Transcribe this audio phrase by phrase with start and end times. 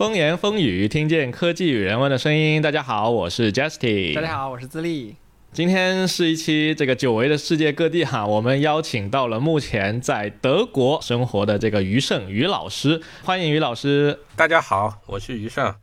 [0.00, 2.62] 风言风语，听见科技与人文的声音。
[2.62, 4.14] 大家好，我是 Justy。
[4.14, 5.14] 大家好，我是自立。
[5.52, 14.18] 今天是一期这个久违的世界各地哈，我们邀请到了目前在德国生活的这个余胜余老师，欢迎余老师。
[14.34, 15.74] 大家好，我是余胜。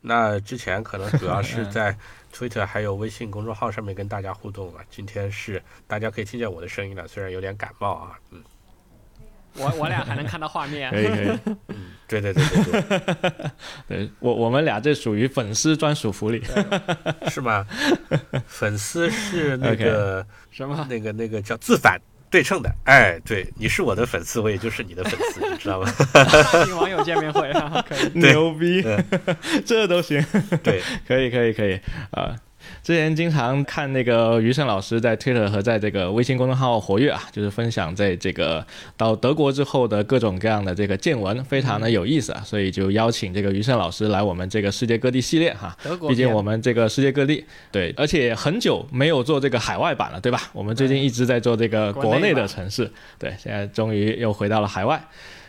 [0.00, 1.94] 那之前可能主要是在
[2.34, 8.40] Twitter 还有微信公众号上面跟大家互动了，今天是大家可以听见我的声音了，虽然有点感冒啊，嗯。
[9.58, 11.38] 我我俩还能看到画面，可以可以，
[11.68, 13.52] 嗯，对对对对对，
[13.88, 16.42] 对 我我们俩这属于粉丝专属福利，
[17.28, 17.66] 是吗？
[18.46, 20.86] 粉丝是那个什么？
[20.88, 22.00] 那个那个叫自反
[22.30, 25.90] 对称的，哎，对，你是我的粉丝，我也就是你的粉丝，你知道吗？
[26.64, 27.50] 听网友见面会，
[27.88, 28.84] 可以，牛逼，
[29.64, 30.24] 这都行，
[30.62, 31.80] 对，可以可以可以
[32.10, 32.34] 啊。
[32.82, 38.64] 之前经常看那个余胜老师在 Twitter 和在这个微信公众号活跃啊，就是分享在这个
[38.96, 45.76] 到德国之后的各种各样的这个见闻，非常的有意思啊，所以就邀请这个余胜老师来我们这个世界各地系列哈。
[45.82, 50.40] 德国，毕竟我们这个世界各地对，而且很久没有做这个海外版了，对吧？
[50.52, 55.02] 我们最近一直在做这个国内的城市，对，现在终于又回到了海外，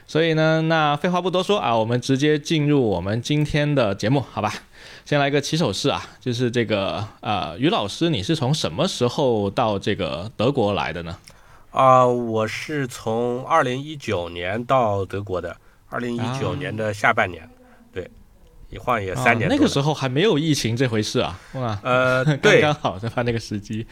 [0.07, 4.51] 所以呢，那废话不多说啊，我们直接进入我们今天的节目，好吧？
[5.05, 11.17] 先来个起手式啊，就是这个呃，于老师，你是从什么时候到这个德国来的呢？
[11.71, 15.55] 啊，我是从二零一九年到德国的，
[15.89, 17.47] 二零一九年的下半年，
[17.93, 18.09] 对，
[18.69, 19.47] 一晃也三年。
[19.49, 23.85] 那个时候还没有疫情这回事啊，哇，呃， 刚刚好在他那个时机。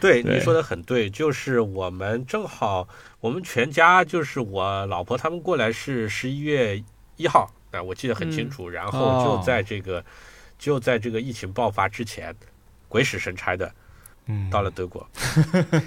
[0.00, 2.88] 对，你说的很对，就是我们正好，
[3.20, 6.82] 我们全家就是我老婆他们过来是十一月
[7.16, 10.04] 一号，啊，我记得很清楚，然后就在这个。
[10.58, 12.34] 就在这个疫情爆发之前，
[12.88, 13.72] 鬼使神差的，
[14.26, 15.08] 嗯，到了德国。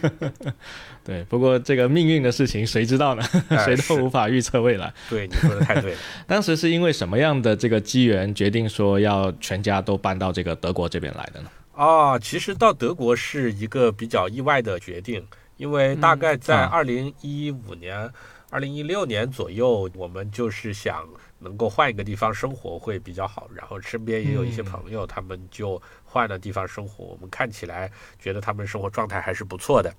[1.03, 3.23] 对，不过这个命运的事情谁知道呢？
[3.65, 4.93] 谁都无法预测未来。
[5.09, 5.99] 对，你说的太对了。
[6.25, 11.49] 当时是因为什么样的这个机缘，决定说要全家都搬到这个德国这边来的呢？
[11.73, 15.25] 哦，其实到德国是一个比较意外的决定，
[15.57, 18.09] 因为大概在二零一五年、
[18.49, 21.05] 二零一六年左右，我们就是想。
[21.41, 27.03] 能够换一个地方生活会比较好，然后身边也有一些朋友，他们就换了地方生活。
[27.05, 29.91] 我们看起来觉得他们生活状态还是不错的，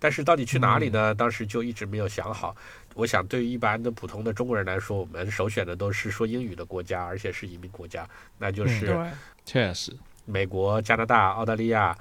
[0.00, 1.14] 但是到底去哪里呢？
[1.14, 2.56] 当时就一直没有想好。
[2.94, 8.04] 我想，对于一般的普通的中国人来说，我们首选的都是说英语的国家，而且是移民国家，
[8.36, 8.98] 那就是
[9.44, 9.96] 确实
[10.26, 11.96] 美国、加拿大、澳大利亚、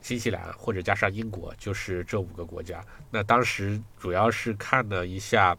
[0.00, 2.80] 新西兰或者加上英国，就是这五个国家。
[3.10, 5.56] 那当时主要是看了一下。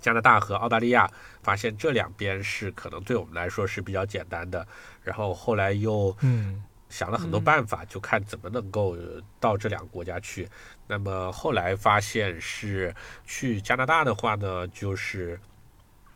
[0.00, 1.10] 加拿大和澳大利亚
[1.42, 4.66] 发现这两边是可能对我们来说是比较简单的，
[5.02, 8.96] 然后后来又嗯想了很多办法，就看怎么能够
[9.38, 10.48] 到这两个国家去。
[10.86, 12.94] 那么后来发现是
[13.26, 15.38] 去加拿大的话呢，就是。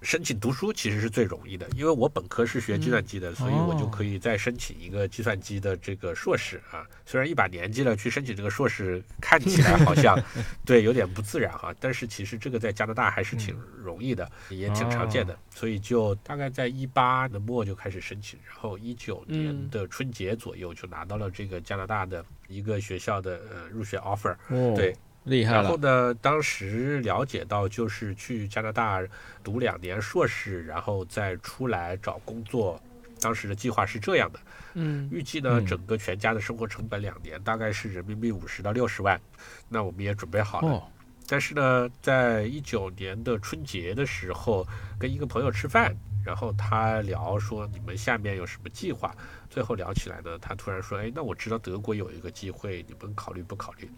[0.03, 6.87] 申请读书其实是最容易的，因为我本科是学计算机的，所以我就可以再申请一个计算机的这个硕士啊。
[7.07, 10.19] 虽然一把年纪了，去申请这个硕士看起来好像
[10.67, 15.39] 对有点不自然哈，但是其实这个在加拿大还是挺容易的，也挺常见的。
[15.51, 24.37] 所以就大概在一八的末就开始申请，然后一九年的春节左右就拿到了这个加拿大的一个学校的呃入学 offer。
[24.75, 24.97] 对。
[25.25, 29.01] 厉害然后呢，当时了解到就是去加拿大
[29.45, 32.81] 读两年硕士，然后再出来找工作。
[33.21, 34.41] 当时的计划是这样的，
[34.75, 39.21] 嗯，预计呢整个全家的生活成本两年大概是人民币五十到六十万。
[39.69, 40.83] 那我们也准备好了。
[41.29, 44.67] 但是呢，在一九年的春节的时候，
[44.99, 49.15] 跟一个朋友吃饭，然后他聊说你们下面有什么计划？
[49.49, 53.89] 最后聊起来呢，他突然说：“哎，那我知道德国有一个机会，你们考虑不考虑？”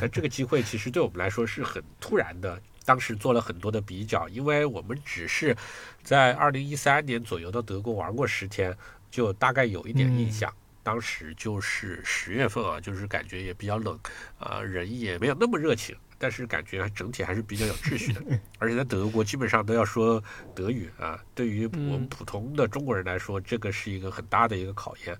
[0.00, 2.60] 那 这个机会其实对我们来说是很突然的。
[2.86, 5.56] 当时做了很多的比较，因为我们只是
[6.02, 8.76] 在二零一三年左右到德国玩过十天，
[9.10, 10.52] 就大概有一点印象。
[10.82, 13.96] 当时就是十月份啊，就是感觉也比较冷，
[14.38, 18.20] 啊，人也没有那么热情，但是感觉整体还是比较有秩序的。
[18.58, 20.20] 而且在德国基本上都要说
[20.54, 25.16] 德语啊，对于我们普通的中国人来说，这个是一个很大的一个考验。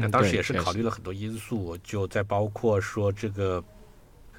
[0.00, 3.62] 那当时也是考虑了很多因素，就在包括说这个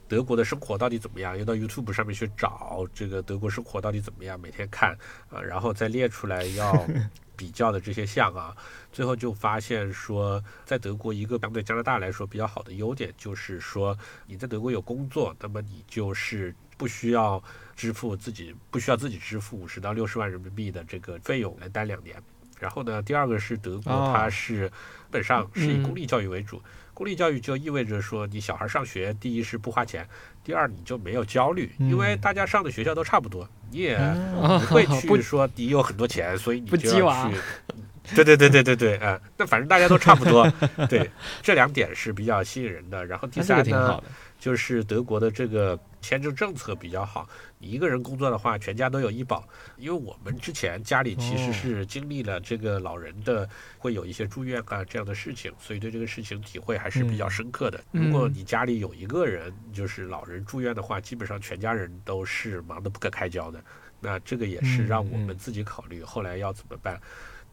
[0.08, 4.98] 德国的生活到底怎么样，又到 YouTube 上面去找这个德国生活到底怎么样，每天看
[5.30, 6.88] 啊，然后再列出来要
[7.36, 8.56] 比较的这些项啊，
[8.92, 17.42] 最后就发现说，在德国一个相对加拿大来说比较好的优点就是说，你在德国有工作，那么你就是不需要
[17.76, 22.16] 支付自己不需要自己支付五十到六十万人民币的这个费用来待两年。
[22.62, 24.74] 然后呢，第二个是德国，它是基
[25.10, 26.62] 本上是以公立教育为主。
[26.94, 30.08] 公立教育就意味着说，你小孩上学，第一是不花钱，
[30.44, 33.98] 第二你就没有焦虑，因为大家上的学校都差不多，你也
[34.38, 37.36] 不会去说你有很多钱， 所以你就要去。
[38.16, 40.52] 对对对对对对，啊，那反正大家都差不多，
[40.90, 41.10] 对，
[41.42, 43.06] 这两点是比较吸引人的。
[43.06, 44.04] 然后第三呢，
[44.42, 47.30] 就是德国的这个签证政策比较好，
[47.60, 49.48] 你一个人工作的话，全家都有医保。
[49.78, 53.48] 因为我们之前家里其实是经历了这个老人的
[53.78, 57.80] 会有一些住院啊这样的事情，所以对这个事情体会还是比较深刻的。
[57.92, 63.64] 如果你家里有一个人就是老人住院的话，基本上全家人都是忙得不可开交的。
[64.00, 67.00] 那这个也是让我们自己考虑后来要怎么办。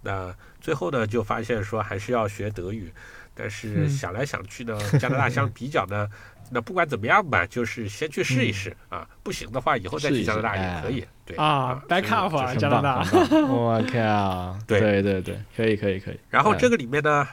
[0.01, 2.91] 那最后呢，就发现说还是要学德语，
[3.35, 6.09] 但是想来想去呢，加拿大相比较呢，
[6.51, 11.05] 那不管怎么样吧，就是先去试一试啊，不行的话以后再去加拿大也可以。
[11.25, 13.05] 对啊，back up 啊，加拿大。
[13.49, 14.59] 我靠！
[14.67, 16.19] 对对对对，可以可以可以。
[16.31, 17.27] 然后这个里面呢。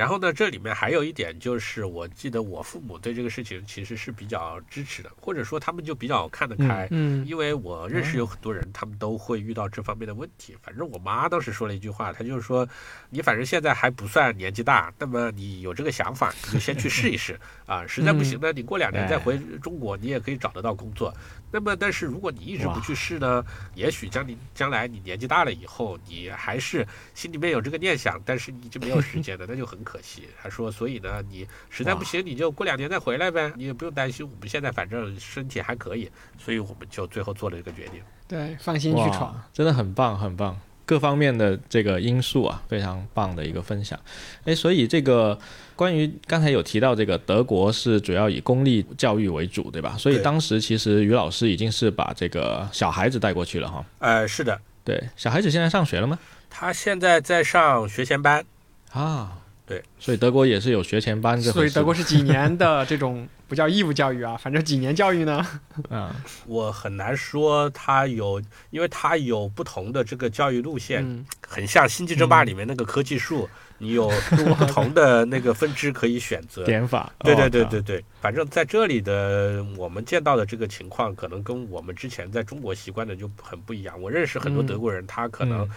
[0.00, 6.88] 然后呢，这里面还有一点就是，我记得我父母对这个事情其实是比较支持的，或者说他们就比较看得开。
[6.90, 10.56] 嗯，因为我认识有很多人，他们都会遇到这方面的问题。
[10.62, 12.66] 反正我妈当时说了一句话，她就是说，
[13.10, 17.86] 你反正现在还不算年纪大，那么你有这个想法，你就先去试一试 啊。
[17.86, 21.12] 实在不行呢，你过两年再回中国，你也可以找得到工作。
[21.50, 23.44] 那么，但是如果你一直不去试呢，
[23.74, 30.28] 也许将你将来你年纪大了以后，你还是心里面有这个念想，但是你就没有时间了，那就很可惜。
[30.42, 34.24] 他说，所以呢，你实在不行，你就过两年再回来呗，你也不用担心。
[34.24, 38.00] 我们现在反正身体还可以，所以我们就最后做了一个决定。
[38.28, 40.56] 对，放心去闯，真的很棒，很棒。
[40.84, 43.98] 各方面的这个因素啊，非常棒的一个分享。
[44.44, 45.38] 哎，所以这个
[45.76, 49.96] 关于刚才有提到这个德国是主要以公立教育为主，对吧？
[49.98, 53.84] 所以当时其实于老师已经是把这个小孩子带过去了哈。
[53.98, 56.18] 呃，是的，对，小孩子现在上学了吗？
[56.48, 58.44] 他现在在上学前班
[58.92, 59.39] 啊。
[59.70, 61.52] 对，所以德国也是有学前班这。
[61.52, 65.46] 所以德国是几年的这种不叫义务教育啊，反正几年教育呢？
[65.88, 66.12] 啊，
[66.44, 74.08] 我很难说它有，因为它有不同的这个教育路线，很像《星际争霸》里面那个科技树，你有
[74.56, 76.64] 不同的那个分支可以选择。
[76.64, 77.12] 点法。
[77.20, 84.02] 对对对对对，反正在这里的我们见到的这个情况，可能跟我们之前在中国习惯的就很不一样。
[84.02, 85.70] 我认识很多德国人，他可能。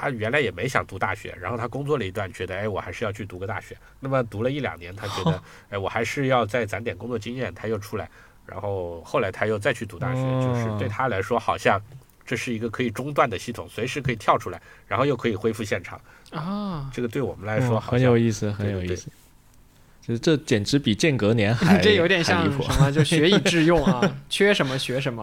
[0.00, 3.76] 他原来也没想读大学，然后他工作了一段，觉得哎，我还是要去读个大学。
[4.00, 8.08] 那么读了一两年，他觉得 哎，我还是要再攒点工作经验，他又出来。
[8.46, 11.80] 然后后来他又再去读大学，就是对他来说，好像
[12.26, 15.98] 这是一个可以中断的系统，随时可以跳出来，然后又可以恢复现场
[16.30, 16.90] 啊。
[16.92, 19.08] 这个对我们来说很有意思，很有意思。
[20.06, 22.92] 就是这简直比间隔年 还这有点像什么？
[22.92, 25.22] 就学以致用啊， 缺什么学什么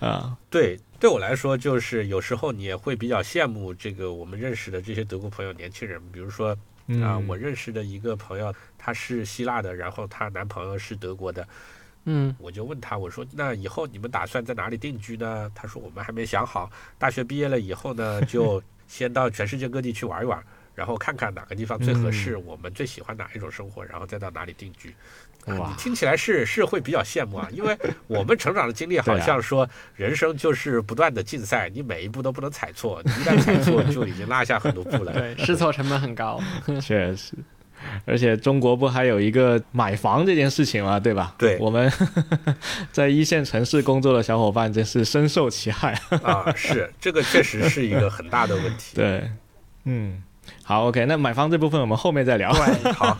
[0.00, 0.34] 啊。
[0.48, 6.00] 对，对我来说，就是有时候你也会比较羡慕这个我们认识的这些德国朋友、年轻人。
[6.12, 6.56] 比如说
[7.02, 11.44] 啊，我认识的一个朋友，她是希腊的，然后她男朋友是德国的。
[12.04, 15.50] 嗯，我就问他，我说那以后你们打算在哪里定居呢？
[15.56, 16.70] 他说我们还没想好，
[17.00, 20.40] 大学毕业了以后呢，就 先到全世界各地去玩一玩。
[20.74, 24.94] 然后看看哪个地方最合适，我们最喜欢哪一种生活，然后再到哪里定居。
[25.46, 35.12] 哇，你听起来是是会比较羡慕啊，因为我们成长的经历好像说人生就是不断的竞赛，你每一步都不能踩错，你一旦踩错就已经落下很多步了。
[35.12, 36.40] 对，试错成本很高。
[36.80, 37.32] 确实，
[38.04, 41.00] 而且中国不还有一个买房这件事情吗？
[41.00, 41.34] 对吧？
[41.36, 41.90] 对，我们
[42.92, 46.52] 在一线城市工作的小伙伴真是深受其害啊。
[46.54, 48.94] 是，这个确实是一个很大的问题。
[48.96, 49.28] 对，
[49.84, 50.22] 嗯。
[50.64, 52.52] 好，OK，那买房这部分我们后面再聊。
[52.94, 53.18] 好，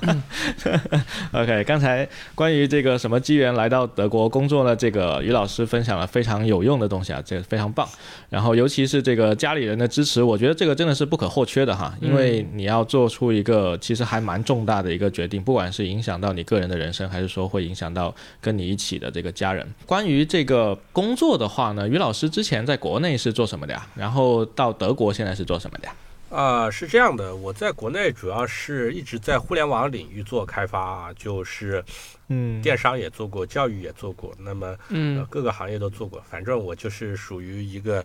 [1.33, 4.77] OK，刚才关于这个什么机缘来到德国工作呢？
[4.77, 7.87] 这个于老师分享了非常有用的东西啊，这个非常棒。
[8.31, 19.67] 然后尤其是这个家里人的支持，我觉得这个真的是不可或缺的哈，因为你要做出一个其实还蛮重大的一个决定，不管是影响到你个人的人生，还是说会影响到跟你一起的这个家人。
[19.85, 23.87] 关于这个工作的话呢，于老师之前在国内是做什么的呀？
[23.97, 25.95] 然后到德国现在是做什么的呀？
[26.33, 31.85] 啊，是这样的，我在国内主要是一直在互联网领域做开发，就是，
[32.29, 38.03] 嗯，电商也做过，教育也做过，那么，嗯，各个行业都做过，反正我就是属于一个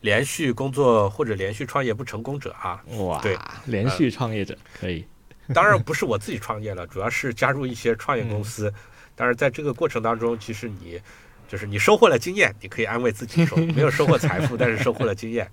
[0.00, 2.82] 连续工作或者连续创业不成功者啊。
[2.96, 5.04] 哇，对，连续创业者可以。
[5.52, 8.72] 当然不是我自己创业了，主要是加入一些创业公司。
[9.14, 10.98] 但是在这个过程当中，其实你
[11.46, 15.46] 就是你收获了经验，你可以安慰自己说没有收获财富，但是收获了经验。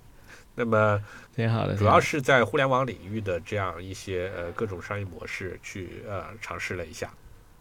[0.56, 1.00] 那么。
[1.36, 7.10] 挺好的，主要是在互联网领域的这样一些呃各种商业模式去呃尝试了一下。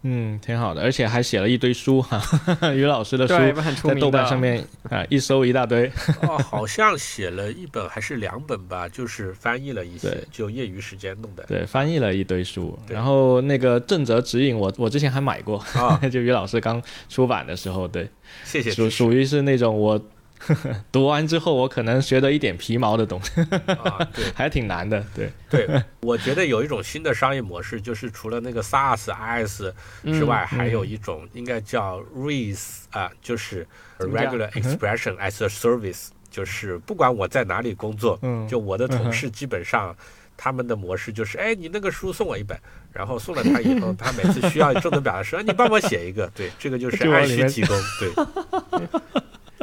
[0.02, 2.20] 嗯，挺好的，而且还写了一堆书哈，
[2.74, 5.90] 于老师的书在豆瓣上面啊一搜一大堆。
[6.20, 11.42] 哦，好像写了一本还是两本吧，就是翻译了一些，就业余时间弄的。
[11.44, 15.64] 对，翻译了一堆书，然后那个正则指引，我我之前还买过，
[16.12, 18.06] 就于老师刚出版的时候，对，
[18.44, 18.70] 谢谢。
[18.70, 19.98] 属属于是那种我。
[20.90, 23.40] 读完之后，我可能学了一点皮毛的东西，
[23.84, 25.04] 啊对， 还挺难的。
[25.14, 25.30] 对。
[25.48, 25.68] 对，
[26.00, 29.72] 我觉得有一种新的商业模式，就是除了那个 SaaS、IaaS
[30.04, 33.66] 之外，还有一种应该叫 REAS 啊，就是
[33.98, 38.18] Regular Expression as a Service，就是不管我在哪里工作，
[38.48, 39.94] 就我的同事基本上
[40.38, 42.58] 他们的模式就是，哎，你那个书送我一本，
[42.90, 48.10] 然后送了他以后， 他每次需要正则表达时候，你帮我写一个，对，这个就是按需提供，对。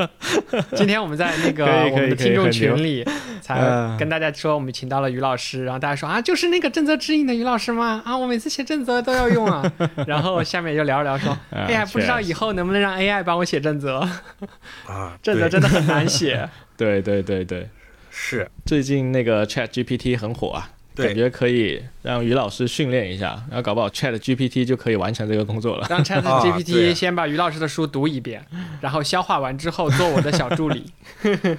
[0.75, 3.05] 今天我们在那个我们的听众群里，
[3.41, 8.01] 才跟大家说我们请到了于老师，然后大家说啊，就是那个正则指引的于老师吗？
[8.05, 9.71] 啊，我每次写正则都要用啊。
[10.07, 13.99] 然后下面就聊了聊说，哎呀，不知道以后能不能让 AI 帮我写正则
[14.87, 15.17] 啊？
[15.21, 16.49] 正则真的很难写。
[16.77, 17.69] 对对对对，
[18.09, 20.69] 是最近那个 Chat GPT 很火啊。
[21.05, 25.87] 感觉可以让于老师训练一下，然后搞不好 Chat GPT 就可以完成这个工作了。
[25.89, 28.45] 让 Chat GPT 先把于老师的书读一遍，
[28.81, 30.91] 然后消化完之后做我的小助理。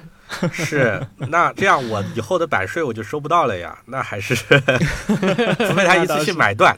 [0.53, 3.77] 是，那这样我以后的版税我就收不到了呀。
[3.87, 4.33] 那还是，
[5.59, 6.73] 除非他一次性买断。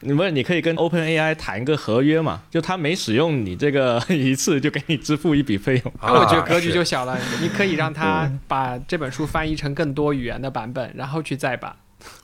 [0.00, 2.40] 你问，你可以跟 Open AI 谈一个合约嘛？
[2.50, 5.92] 就他每使用你这个一次，就给你支付一笔费用。
[6.00, 7.18] 那我觉得格局就小了。
[7.42, 11.76] 你可以让他把这本书翻译成更多语言的版本，然后去再版。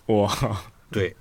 [0.07, 0.31] 哇，
[0.91, 1.15] 对，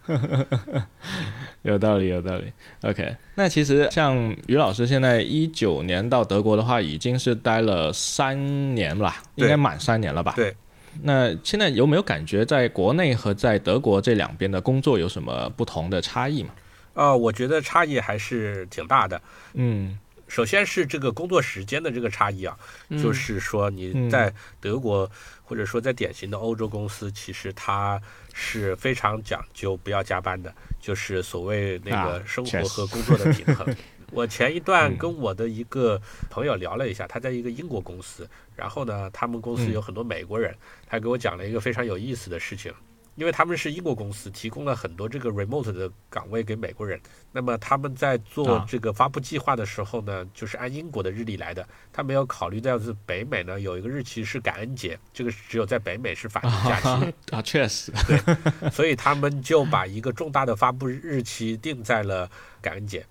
[1.64, 2.52] 有道理，有道理。
[2.82, 4.16] OK，那其实像
[4.48, 10.34] 于老师现在一九年到德国的话，已经是待了三年了，应该满三年了吧？
[10.36, 10.56] 对。
[11.02, 16.50] 那现在有没有感觉在国内和在德国这两边的工作有什么不同的差异吗？
[16.94, 19.20] 呃，我觉得差异还是挺大的。
[19.56, 19.98] 嗯，
[20.34, 22.58] 首先是这个工作时间的这个差异啊，
[23.00, 25.08] 就是说你在德国
[25.44, 28.02] 或者说在典型的欧洲公司，其实它
[28.34, 33.76] 是非常讲究不要加班的，就是所谓那个生活和工作的平衡。
[34.12, 40.56] 我前一段跟我的一个朋友聊了一下，他在一个英国公司，然后呢，他们公司有很多美国人，
[40.88, 42.74] 他给我讲了一个非常有意思的事情，
[43.16, 47.00] 因为他们是英国公司，提供了很多这个 remote 的岗位给美国人，
[47.32, 57.14] 那么他们在做这个发布计划的时候呢，就是按英国的日历来的，他没有考虑到是北美呢有一个日期是感恩节，这个只有在北美是法定假期。
[57.36, 58.20] 啊，确实，对，
[58.72, 62.30] 所以他们就把一个重大的发布日期定在了
[62.62, 63.06] 感恩节。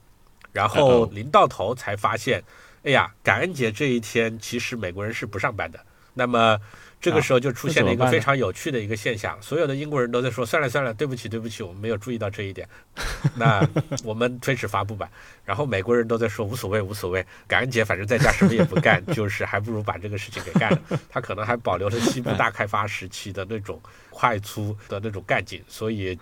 [0.52, 2.42] 然后临到头才发现，
[2.82, 5.80] 哎呀，感恩节这一天其实美国人是不上班的。
[6.12, 6.58] 那么
[7.02, 12.66] 这个时候就出现了一个非常有趣的一个现象，所有的英国人都在说：“算了算了，对不起对不起，我们没有注意到这一点。
[13.34, 13.68] ”那
[14.04, 15.10] 我们推迟发布吧。
[15.44, 20.78] 然后美国人都在说：“无所谓无所谓，感恩节反正在家什么也不干， 就是还不如把这个事情给干了。”
[21.10, 26.16] 他可能还保留了西部大开发时期的那种快粗的那种干劲，所以。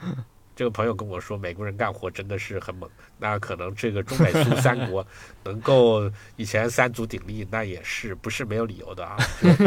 [0.60, 2.86] 这个朋友跟我说，美国人干活真的是很猛。
[3.18, 5.06] 那可能这个中美苏三国
[5.42, 6.02] 能够
[6.36, 9.16] 以前三足鼎立，那也是不是没有理由的啊？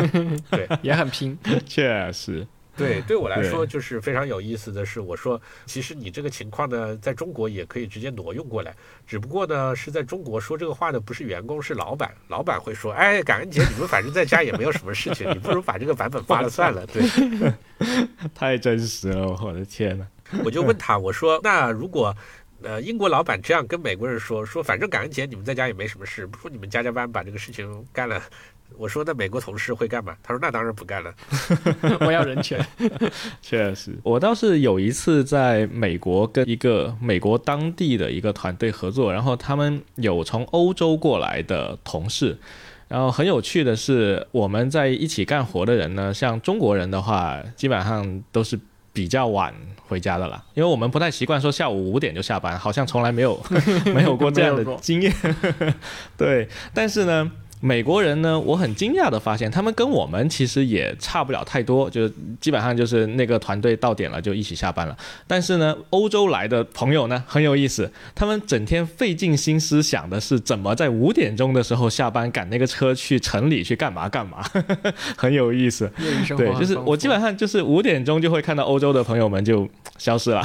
[0.52, 1.36] 对，也很拼，
[1.66, 2.46] 确实。
[2.78, 8.72] 对，对我来说就是非常有意思的是，我说其实你这个情况呢，在中国也可以直接挪用过来，
[9.08, 12.14] 只不过呢是在中国说这个话的不是员工，是老板。
[12.28, 17.02] 老板会说：“哎，感恩节你们反正在家也没有什么事情，你不如把这个版本发了算了。”对，
[18.36, 20.06] 太真实了，我的天呐。
[20.44, 22.16] 我就问他，我说那如果，
[22.62, 28.22] 呃，英国老板这样跟美国人说，说反正感恩节你们在家也没什么事，不如你们加加班把这个事情干了，
[28.78, 30.16] 我说那美国同事会干吗？
[30.24, 31.14] 他说那当然不干了，
[32.00, 32.66] 我要人权。
[33.42, 42.38] 确实，我倒是有一次在美国跟一个美国当地的一个团队合作，然后他们有从欧洲过来的同事，
[42.88, 48.58] 然后很有趣的是，我们在一起干活的人呢，像中国人的话，基本上都是。
[48.96, 49.52] 比较晚
[49.88, 53.40] 回家的啦，因为我们不太习惯说下午五点就下班，好像从来没有
[53.94, 55.14] 没有过这样的 经验。
[56.18, 57.32] 对，但是呢。
[57.66, 62.10] 美国人呢，我很惊讶的发现，他们跟我们其实也差不了太多，就
[62.42, 64.98] 基本上就是那个团队到点了就一起下班了。
[65.26, 74.44] 但是呢，欧洲来的朋友呢很有意思，他们整天费尽心思想的是怎么在五点钟的时候下班，赶那个车去城里去干嘛干嘛，
[75.16, 75.90] 很有意思。
[76.36, 79.66] 对，就是我基本上就是五点钟就会看到欧洲的朋友们就
[79.98, 80.44] 消失了，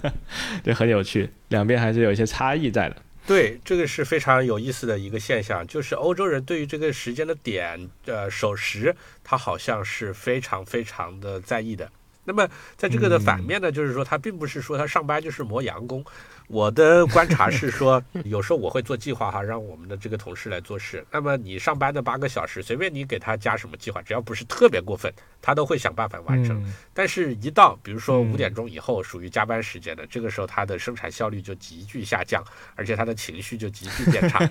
[0.62, 2.96] 就很有趣，两边还是有一些差异在的。
[3.26, 11.90] 对，这个是非常有意思的一个现象，就是欧洲人对于这个时间的点，呃，守时，他好像是非常非常的在意的。
[12.24, 16.04] 那么在这个的反面呢，就是说他并不是说他上班就是磨洋工。
[16.50, 21.04] 我的观察是说， 有时候我会做计划哈，让我们的这个同事来做事。
[21.12, 26.60] 那么你上班的八个小时，随便你给他加什么计划，只要不是特别过分，他都会想办法完成。
[26.92, 34.50] 但是，一到比如说五点钟以后属于加班时间的，这个时候他的生产效率就急剧下降，而且他的情绪就急剧变差。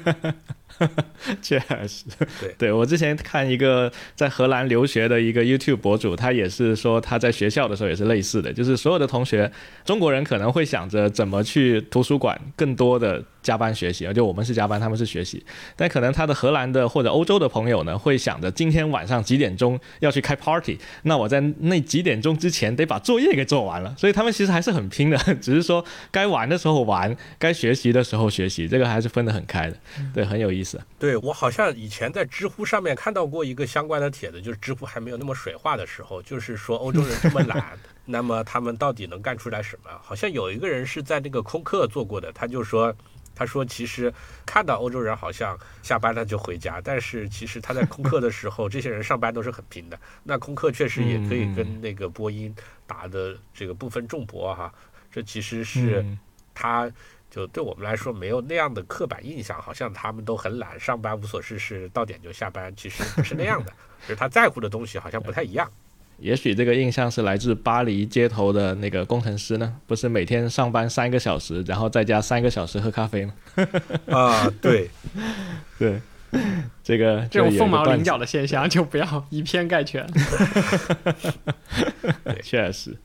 [1.41, 2.06] 确实，
[2.39, 9.51] 对对，我之前看一个在荷兰留学的一个 YouTube 博主，他也是说他在学校的时候也是类似的，就是所有的同学，
[9.84, 13.24] 中国人可能会想着怎么去图书馆更多的。
[13.41, 15.43] 加班学习，就我们是加班，他们是学习。
[15.75, 23.93] 但可能他的荷兰的或者欧洲的朋友呢，会想着今天晚上几点钟要去开 party，那我在那几点钟之前得把作业给做完了。
[23.98, 29.77] 所以他们其实还是很拼的， 只是说该玩的时候玩，该学习的时候学习，这个还是分得很开的。
[30.13, 30.79] 对，很有意思。
[30.98, 39.89] 对我好像以前在知乎上面看到过一个相关的帖子，就是知乎还没有那么水化的时候，就是说欧洲人这么懒， 那么他们到底能干出来什么？
[40.01, 42.96] 好像有一个人是在那个空客做过的，他就说。
[43.39, 44.13] 他说：“其实
[44.46, 49.98] 看到欧洲人好像下班了就回家，但是其实他在空客的时候， 这些人上班都是很拼的。
[50.24, 52.53] 那空客确实也可以跟那个波音
[52.86, 54.69] 打的这个不分众伯哈。
[55.10, 56.05] 这其实是
[56.53, 56.91] 他
[57.31, 62.75] 就对我们来说没有那样的刻板印象，好像他们都很懒，上班无所事事，到点就下班。
[62.75, 63.72] 其实不是那样的，
[64.05, 65.72] 就是他在乎的东西好像不太一样。”
[66.22, 73.34] 也许这个印象是来自巴黎街头的那个工程师呢，不是每天上班三个小时，然后在家三个小时喝咖啡吗？
[74.12, 74.90] 啊，对，
[75.80, 76.02] 对，
[76.84, 80.06] 这个这种凤毛麟角的现象 就不要以偏概全。
[82.44, 82.98] 确实。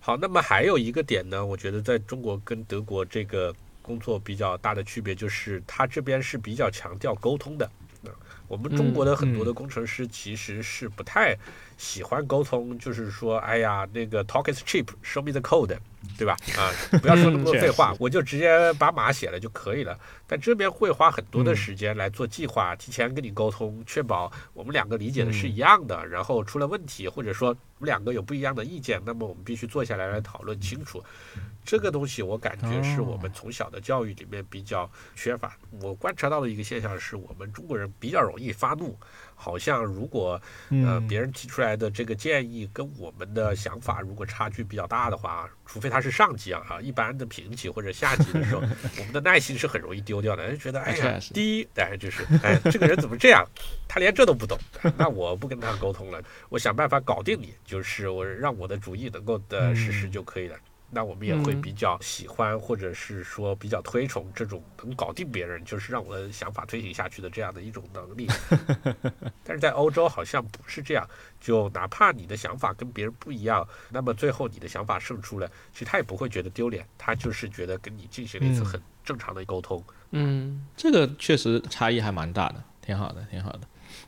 [0.00, 7.70] 好，那么还有一个点呢，我觉得在中国跟德国这个工作比较大的区别，就是他这边是比较强调沟通的。
[8.52, 11.34] 我们中国的很多的工程师其实是不太
[11.78, 15.74] 喜欢沟通，就是说，哎呀，那个 talk is cheap，show me the code，
[16.18, 16.36] 对吧？
[16.56, 19.98] 啊，不要说那么多废话，我就直接把码写了就可以了。
[20.26, 26.06] 但这边会花很多的时间来做计划，提前跟你沟通，确保我们两个理解的是一样的。
[26.06, 31.02] 然后出了问题，或者说我们两个有不一样的意见，那么我们必须坐下来来讨论清楚。
[31.64, 35.56] 这个东西我感觉是我们从小的教育里面比较缺乏。
[35.80, 38.98] 我观察到的一个现象是我们中国人比较容易发怒，
[39.42, 48.62] 好像如果呃别人提出来的这个建议跟我们的想法如果差距比较大的话，除非他是上级啊啊，一般的平级或者下级的时候，
[49.00, 50.48] 我们的耐心是很容易丢掉的。
[50.52, 53.44] 就觉得哎呀，第一，哎就是哎这个人怎么这样，
[53.88, 54.56] 他连这都不懂，
[54.96, 60.56] 那我不跟他沟通了，我想办法搞定你，就是我让我的主意能够的实施就可以了。
[60.94, 68.28] 那我们也会比较喜欢，或者是说比较推崇这种能搞定别人，就是让我的想法推行下去的这样的一种能力。
[69.42, 71.08] 但是在欧洲好像不是这样，
[71.40, 79.82] 就哪怕你的想法跟别人不一样，那么最后你的想法胜出了，其实他也不会觉得丢脸，他就是觉得跟你进行了一次很正常的沟通。
[80.10, 83.60] 嗯，这个确实差异还蛮大的，挺好的，挺好的。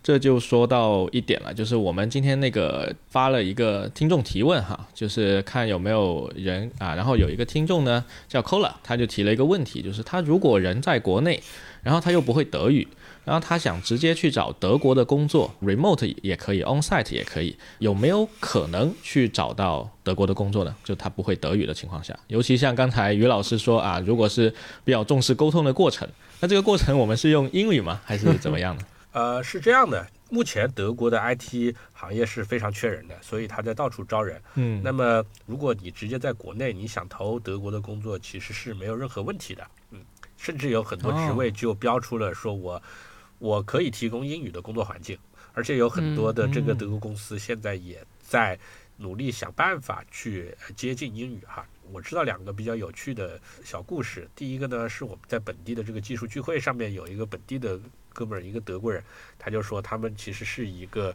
[0.04, 11.42] 这就说到一点了，就是我们今天那个发了一个听众提问哈，就是看有没有人啊，然后有一个听众呢叫 Cola，他就提了一个问题，就是他如果人在国内，
[11.82, 12.86] 然后他又不会德语，
[13.24, 20.76] 然后他想直接去找德国的工作，remote 也可以，onsite 也可以，有没有可能去找到德国的工作呢？
[20.84, 24.52] 就他不会德语的情况下，尤其像刚才于老师说啊，如果是
[24.84, 26.06] 比较重视沟通的过程，
[26.40, 28.02] 那这个过程我们是用英语吗？
[28.04, 28.82] 还是怎么样呢？
[29.14, 34.42] 呃，是这样的，目前德国的 IT 行业是非常缺人的，所以他在到处招人。
[34.56, 39.64] 嗯，那么如果你直接在国内你想投德国的工作，其实是没有任何问题的。
[39.92, 40.00] 嗯，
[40.36, 42.82] 甚至有很多职位就标出了说我
[43.38, 45.16] 我可以提供英语的工作环境，
[45.52, 48.58] 而且有很多的这个德国公司现在也在
[48.96, 51.66] 努力想办法去接近英语哈。
[51.92, 57.80] 我知道两个比较有趣的小故事，第一个呢是我们在本地的这个技术聚会上面有一个本地的。
[58.16, 59.02] 哥们儿，一个德国人，
[59.36, 61.12] 他就说他们其实是一个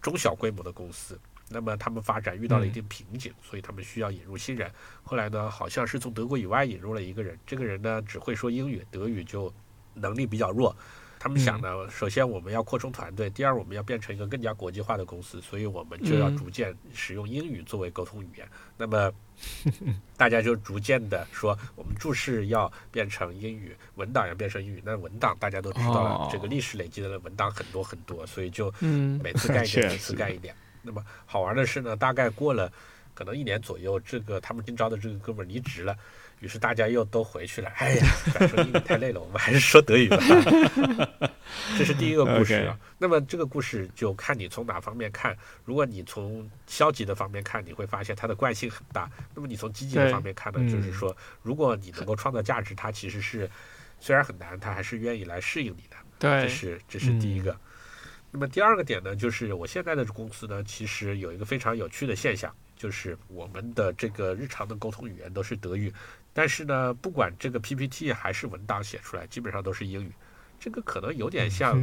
[0.00, 4.70] 中小规模的公司，那么他们发展遇到了一定瓶颈，所以他们需要引入新人。
[5.02, 9.52] 后来呢，好像是从德国以外引入了一个人，这个人呢只会说英语，德语就
[9.94, 10.76] 能力比较弱。
[11.26, 18.48] 他们想呢，首先我们要扩充团队，第二我们要变成一个更加国际化的公司，所以我们就要逐渐使用英语作为沟通语言。
[18.76, 19.12] 那么
[20.16, 24.80] 大家就逐渐的说，我们注释要变成英语，文档要变成英语。
[24.84, 28.72] 那文档大家都知道了，这个历史累积的文档很多很多，所以就
[29.20, 30.54] 每次干一点， 每次干一点。
[30.80, 32.72] 那么好玩的是呢，大概过了
[33.14, 35.98] 可能一年左右，这个他们新招的这个哥们儿离职了。
[36.40, 37.68] 于是大家又都回去了。
[37.76, 40.18] 哎呀， 转说英语太累了，我们还是说德语吧。
[41.78, 42.78] 这是第一个故事啊。
[42.98, 45.36] 那么这个故事就看你从哪方面看。
[45.64, 49.10] 如果你从消极的方面看，你会发现它的惯性很大。
[49.34, 53.48] 那么你从积极的方面看呢，就是说，如果你能够创造价值，它其实是
[53.98, 55.96] 虽然很难，它还是愿意来适应你的。
[56.18, 57.56] 对，这是这是第一个。
[58.30, 65.90] 那么第二个点呢，就是我现在的公司呢，其实有一个非常有趣的现象，就是我们的这个日常的沟通语言都是德语。
[66.36, 70.12] 但是呢，不管这个 PPT 还是文档写出来，基本上都是英语。
[70.60, 71.80] 这个可能有点像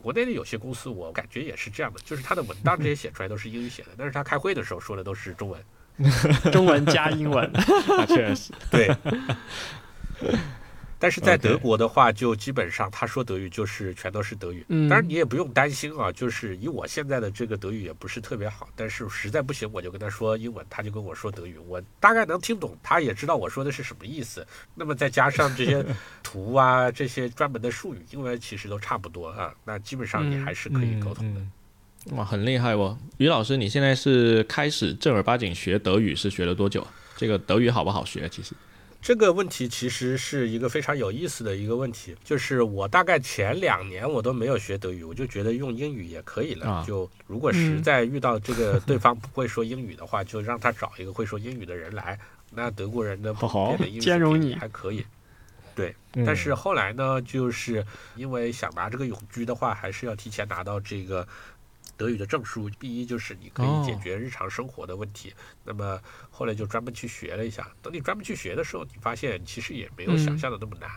[0.00, 5.62] 国内的有些公司，我感觉也是这样的，就是他的文档这些写出来都是英语写的，但是他开会的时候说的都是中文，
[6.50, 7.52] 中文加英文，
[8.08, 8.90] 确实对。
[10.98, 14.64] 但是在德国的话，就基本上他说德语就是全都是德语。
[14.68, 24.46] 当然你也不用担心啊，就是以我现在的这个德语也不是特别好，但是实在不行我就跟他说英文，他就跟我说德语，我大概能听懂，他也知道我说的是什么意思。
[24.74, 25.84] 那么再加上这些
[26.22, 31.40] 图啊，这些专门的术语，英文其实都差不多啊，那基本上你还是可以沟通的。
[32.16, 36.86] 哇，很厉害哦，于老师，你现在是开始正儿八经学德语是学了多久？
[37.16, 38.28] 这个德语好不好学？
[38.28, 38.54] 其实？
[39.06, 46.84] 这个问题其实是一个非常有意思的一个问题，就是我大概前两年我都没有学德语，我就觉得用英语也可以了。
[46.84, 52.18] 就如果实在遇到这个对方不会说英语的话，就让他找一个会说英语的人来。
[52.50, 55.06] 那德国人的普遍的英语还可以。
[55.76, 55.94] 对，
[56.26, 61.24] 但是后来呢，就是因为想拿这个永居的话，还是要提前拿到这个。
[61.96, 65.32] 德语的证书，B 一就是你可以解决日常生活的问题。
[65.64, 67.70] 那么后来就专门去学了一下。
[67.82, 70.90] 等你专门去学的时候，你发现其实也没有想象的那么难。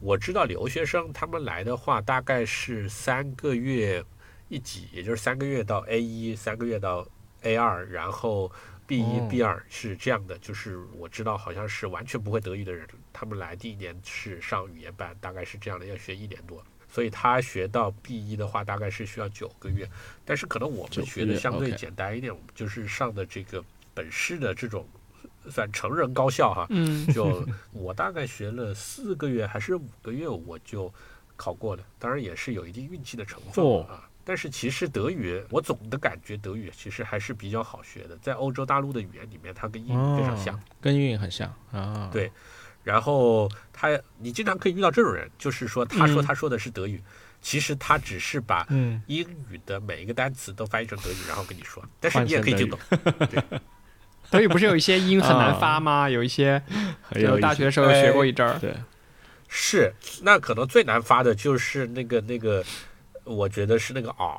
[0.00, 4.04] 我知道留学生他们来的话，大概是三个月
[4.48, 7.06] 一级，也就是三个月到 A 一，三个月到
[7.42, 8.52] A 二，然后
[8.86, 10.38] B 一、B 二是这样的。
[10.38, 16.62] 就是我知道好像是完全不会德语的人，他们来第一年是上语言班，大概是这样的，要学一年多。
[16.94, 19.84] 所以他学到 B 一的话，大概是需要九个月，
[20.24, 23.60] 但是可能我们学的相对简单一点，我们就是上的这个
[23.92, 24.86] 本市的这种
[25.50, 26.68] 算成人高校哈。
[26.70, 27.04] 嗯。
[27.08, 30.88] 就我大概学了四个月还是五个月，我就
[31.34, 31.82] 考过了。
[31.98, 34.08] 当然也是有一定运气的成分啊。
[34.24, 42.08] 但是其实德语，我总的感觉德语其实还是比较好学的，在欧洲大陆的语言里面，它跟英语非常像，跟英语很像啊。
[42.12, 42.30] 对。
[42.84, 47.02] 然后他，你经常可以遇到这种人，就是说，他说他说的是德语，
[47.40, 48.66] 其实他只是把
[49.06, 52.78] 英语的每一个单词都翻译成德语，然后跟你说，但是你也可以听懂。
[53.30, 53.42] 对，
[54.30, 56.08] 德语不是有一些音很难发吗？
[56.08, 56.62] 有一些，
[57.16, 58.58] 有大学的时候学过一阵儿。
[58.58, 58.74] 对，
[59.48, 59.92] 是，
[60.22, 62.62] 那可能最难发的就是那个那个，
[63.24, 64.36] 我觉得是那个 r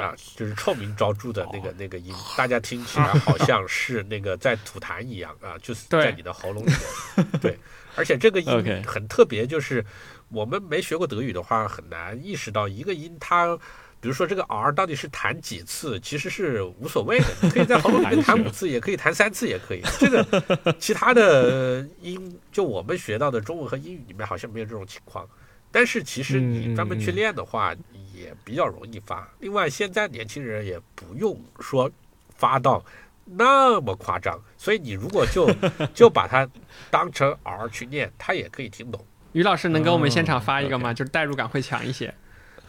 [0.00, 7.58] 啊，就是臭名昭著的那个那个音，大家听起来好像是那个在吐痰一样啊， 就是在你的喉咙里面， 对。
[7.98, 9.82] 而且这个音很特别，就是
[10.28, 13.56] 我们没学过德语的话，很难意识到一个音它，
[14.02, 19.80] 比如说这个 r 到底是弹几次，其实是无所谓的，你可以在喉咙里面弹五次，也可以弹三次，也可以。
[19.98, 25.26] 这个其他的音，就我们学到的中文和英语里面好像没有这种情况。
[25.76, 27.74] 但是其实你专门去练的话，
[28.14, 29.28] 也比较容易发。
[29.40, 31.90] 另外，现在年轻人也不用说
[32.34, 32.82] 发到。
[33.26, 35.52] 那么夸张，所以你如果就
[35.92, 36.48] 就把它
[36.90, 39.04] 当成 R 去念，他也可以听懂。
[39.32, 40.94] 于老师能给我们现场发一个吗？
[40.94, 42.14] 就是代入感会强一些。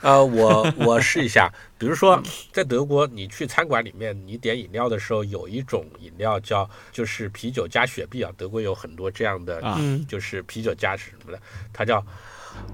[0.02, 8.30] 呃，我我试一下，比如说在德国，你去餐馆里面，你点饮料的时候，有一种饮料叫就是啤酒加雪碧啊。
[8.36, 9.62] 德国有很多这样的，
[10.10, 11.42] 就是啤酒加是什么的，
[11.72, 12.06] 它叫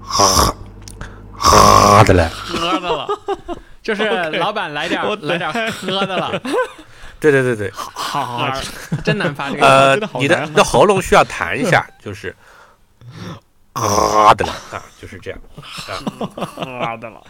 [0.00, 0.54] 喝
[1.30, 3.08] 喝的了，喝的了，
[3.82, 4.04] 就是
[4.38, 6.40] 老板来点来点喝的了。
[7.20, 8.52] 对对对对，好，
[9.02, 9.66] 真难发这个。
[9.66, 12.34] 呃，你的你的喉咙需要弹一下，就是
[13.72, 15.40] 啊的了啊，就是这样
[16.58, 17.22] 啊的了。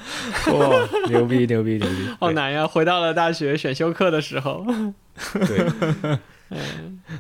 [0.53, 2.09] 哇，牛逼牛逼牛逼！
[2.19, 2.67] 好难呀！
[2.67, 4.67] 回到了大学选修课的时候，
[5.33, 5.71] 对，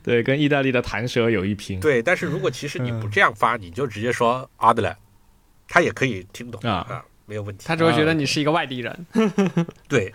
[0.02, 1.78] 对，跟意大利的弹舌有一拼。
[1.78, 4.96] 对，但是如果其实你不这样发，你就直接说啊的了，
[5.74, 7.04] 他也可以听懂啊。
[7.26, 9.06] 没有问题，他只会觉得你是一个外地人。
[9.88, 10.12] 对，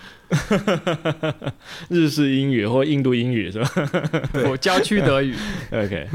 [1.89, 3.69] 日式英语或印度英语是吧？
[4.31, 5.35] 对，郊区德语。
[5.73, 6.07] OK。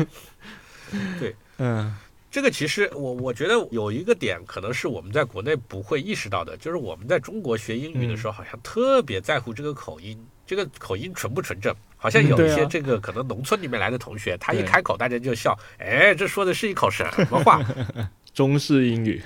[1.21, 1.95] 对，嗯，
[2.31, 11.75] 这个其实我我觉得有一个点，可能是我们在国内不会意识到的，就是我们在中国学英语的时候，好像特别在乎这个口音，这个口音纯不纯正？
[11.97, 17.61] 好像有一些这个可能农村里面来的同学，他一开口大家就笑，哎，这说的是一口什么话？
[18.35, 19.23] 中式英语。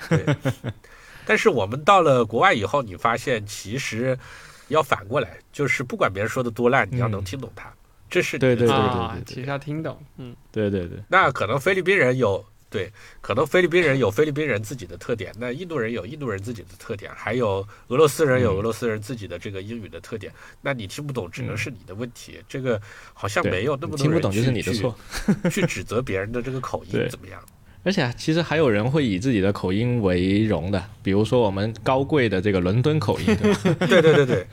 [1.25, 4.17] 但是我们到了国外以后，你发现其实
[4.69, 7.71] 要反过来，就是不管别人说的多烂，你要能听懂它。
[8.09, 10.97] 这是对对对对，其实要听懂，嗯，对对对。
[11.07, 12.91] 那可能菲律宾人有对，
[13.21, 20.33] 可能菲律宾人有菲律宾人自己的特点，那印度人有印度人自己的特点，还有俄罗斯人有俄罗斯人自己的这个英语的特点。
[20.61, 22.39] 那你听不懂，只能是你的问题。
[22.49, 22.81] 这个
[23.13, 24.97] 好像没有那么多听不懂就是你的错，
[25.51, 27.39] 去指责别人的这个口音怎么样？
[27.83, 33.25] 而且其实还有人会以自己的口音为荣的，比如说我们高贵的这个伦敦口音，
[33.87, 34.47] 对对对 对，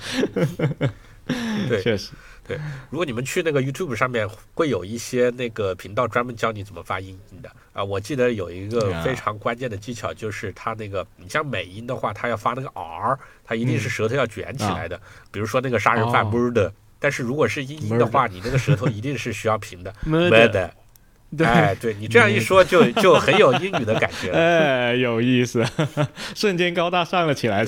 [1.68, 2.12] 对，确实。
[2.46, 2.56] 对，
[2.90, 7.82] 如果你们去那个 YouTube 上面，会有一些那个频道专门教你怎么发音的啊。
[7.82, 14.96] 我记得有一个非常关键的技巧，就是它那个，你像美音的话，它要发那个 R，它一定是舌头要卷起来的。
[15.32, 20.70] 比如说那个杀人犯 murder，但是如果是英音的话，你那个舌头一定是需要平的 murder。
[21.38, 24.30] 哎，对你这样一说，就就很有英语的感觉。
[24.36, 25.64] 哎，有意思，
[26.34, 27.64] 瞬间高大上了起来，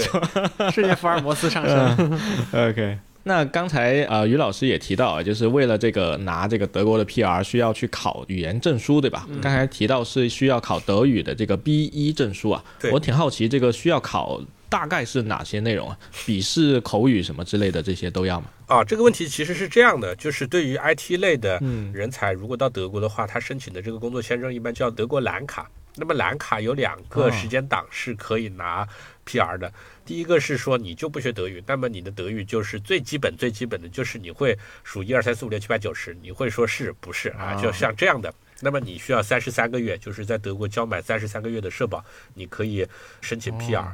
[0.73, 2.21] 瞬间福尔摩斯上身。
[2.71, 2.99] OK。
[3.25, 9.27] 那刚才呃，于老师也提到啊，就是为了这个拿这个德国的 PR，需要去考语言证书，对吧？
[9.43, 12.65] 刚才提到是需要考德语的这个 B 一证书啊。
[12.91, 15.99] 我挺好奇，这个需要考大概是哪些内容啊？
[16.27, 18.49] 笔试、口语什么之类的，这些都要吗？
[18.67, 21.59] 啊，这个问题其实是这样的，就是对于 IT 类的
[21.93, 25.71] 人才，如果到德国的话，他申请的这个工作签证一般叫德国蓝卡。
[26.01, 28.87] 那么蓝卡有两个时间档是可以拿
[29.27, 29.73] PR 的。
[30.07, 37.61] 第一个是说你就不学德语，那么你的德语就是最基本最基本的就是你会数一二三四五六七八九十，你会说是不是啊？
[37.61, 42.05] 就像这样的，那么你需要三十三个月，就是在德国交满三十三个月的社保，
[42.35, 42.87] 你可以
[43.21, 43.85] 申请 PR。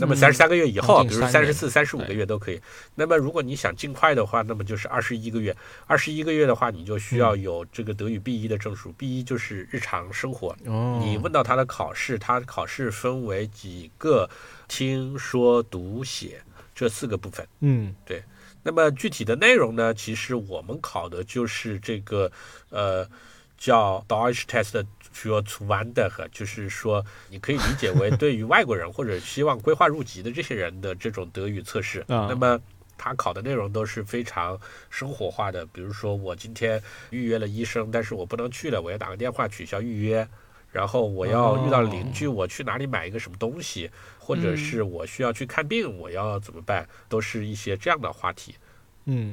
[0.00, 2.60] 那么三十三个月以后，比如三十四、三十五个月都可以。
[2.94, 5.56] 那么如果你想尽快的话，那么就是二十一个月。
[5.86, 8.92] 二十一个月的话，你就需要有这个德语 B 一的证书。
[8.92, 10.56] B 一就是日常生活。
[10.62, 14.28] 你问到他的考试，他考试分为几个
[14.68, 16.40] 听说读写
[16.74, 17.46] 这四个部分。
[17.60, 18.22] 嗯，对。
[18.62, 19.94] 那么具体的内容呢？
[19.94, 22.30] 其实我们考的就是这个，
[22.70, 23.08] 呃，
[23.56, 24.84] 叫 Deutsch Test。
[25.18, 32.04] 需要出弯的和，就是说，你可以理解为对于外国人或者希望规划入籍的这些人的这种德语测试。
[32.06, 32.60] 那么
[32.96, 34.58] 他考的内容都是非常
[34.90, 40.28] 生活化的，比如说我今天预约了医生，但是我不能去了，我要打个电话取消预约。
[40.70, 46.86] 然后我要遇到邻居，我去哪里买一个什么东西，或者是我需要去看病，我要怎么办？
[47.08, 48.54] 都是一些这样的话题。
[48.54, 48.67] 嗯，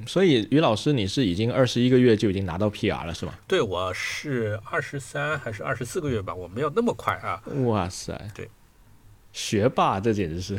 [0.08, 3.34] 所以于老师，你是已经二十一个月就已经拿到 PR 了，是吗？
[3.46, 7.42] 对，我是二十三还是二十四个月吧，我没有那么快啊。
[7.66, 8.50] 哇塞，对，
[9.34, 10.58] 学霸，这简直是。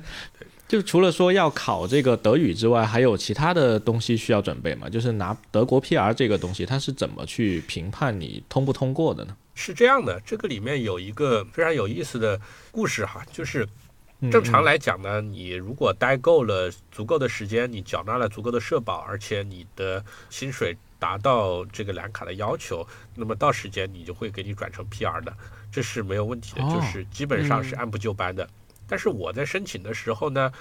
[0.68, 4.88] 就除了说要考这个德语之外，还有其他的东西需要准备吗？
[4.88, 9.36] 就是拿德国 PR 这个东西，它是怎么去评判你通不通过的呢？
[9.54, 12.40] 是这样的，这个里面有一个非常有意思的
[12.70, 13.66] 故事哈，就是。
[14.30, 25.34] 正常来讲呢，你如果待够了足够的时间，你缴纳了足够的社保，而且你的薪水达到这个蓝卡的要求，那么到时间你就会给你转成 PR 的，
[25.72, 28.48] 这是没有问题的，就是基本上是按部就班的。
[28.86, 30.52] 但是我在申请的时候呢，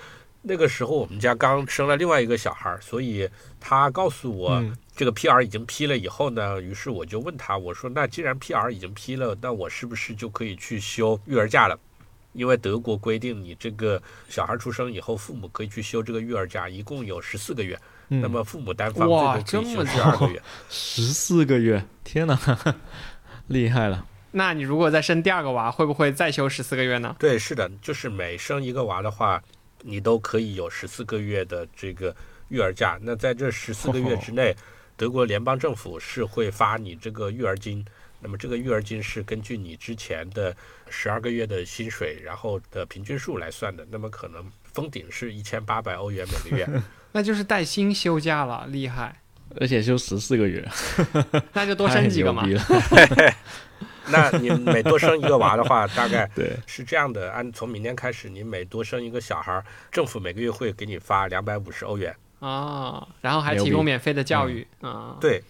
[0.41, 4.63] 那个时候我们家刚生了另外一个小孩，所以他告诉我
[4.95, 11.79] 这个 PR 已经批了以后呢，于是我就问他，我说那既然 PR 已经批了，那我是不是就可以去休育儿假了？
[12.33, 17.79] 因为德国规定，你这个小孩出生以后，父母可以去休这个育儿假，一共有十四个月。
[18.07, 20.41] 那么父母单方最多可以休十二个月。
[20.69, 22.37] 十四个月，天哪，
[23.47, 24.05] 厉害了！
[24.31, 27.15] 那你如果再生第二个娃，会不会再休十四个月呢？
[27.19, 29.41] 对，是的，就是每生一个娃的话，
[29.81, 32.15] 你都可以有十四个月的这个
[32.49, 32.97] 育儿假。
[33.01, 34.55] 那在这十四个月之内，
[34.95, 37.85] 德国联邦政府是会发你这个育儿金。
[38.21, 40.55] 那么这个育儿金是根据你之前的
[40.89, 43.85] 十二个月的薪水，然后的平均数来算的。
[43.89, 46.67] 那么可能封顶是一千八百欧元每个月，
[47.11, 49.19] 那就是带薪休假了，厉害！
[49.59, 50.65] 而且休十四个月
[51.51, 52.47] 那就多生几个嘛。
[54.07, 56.29] 那你每多生一个娃的话，大概
[56.65, 65.41] 是这样的：按从明天开始，你每多生一个小孩，政府每个月会给你发两百五十欧元啊，然后还提供免费的教育啊，对。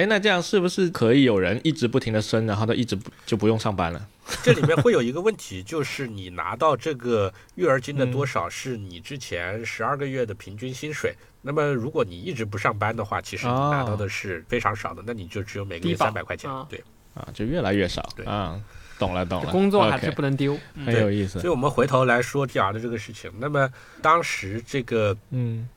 [0.00, 4.08] 哎，那这样是不是可以有人一直不停的升，然后他一直不就不用上班了？
[4.42, 11.14] 这里面会有一个问题，就是你拿到这个育儿金的多少是你之前十二个月的平均薪水。
[11.42, 16.50] 那么如果你一直不上班的话，其实你拿到的是非常少的，那你就只有每个月三百块钱。
[16.68, 16.82] 对，
[17.14, 18.08] 啊，就越来越少。
[18.16, 18.58] 对啊，
[18.98, 19.50] 懂了懂了。
[19.50, 21.40] 工作还是不能丢，很有意思。
[21.40, 23.30] 所以我们回头来说 PR 的这个事情。
[23.38, 23.68] 那么
[24.00, 25.68] 当时这个，嗯。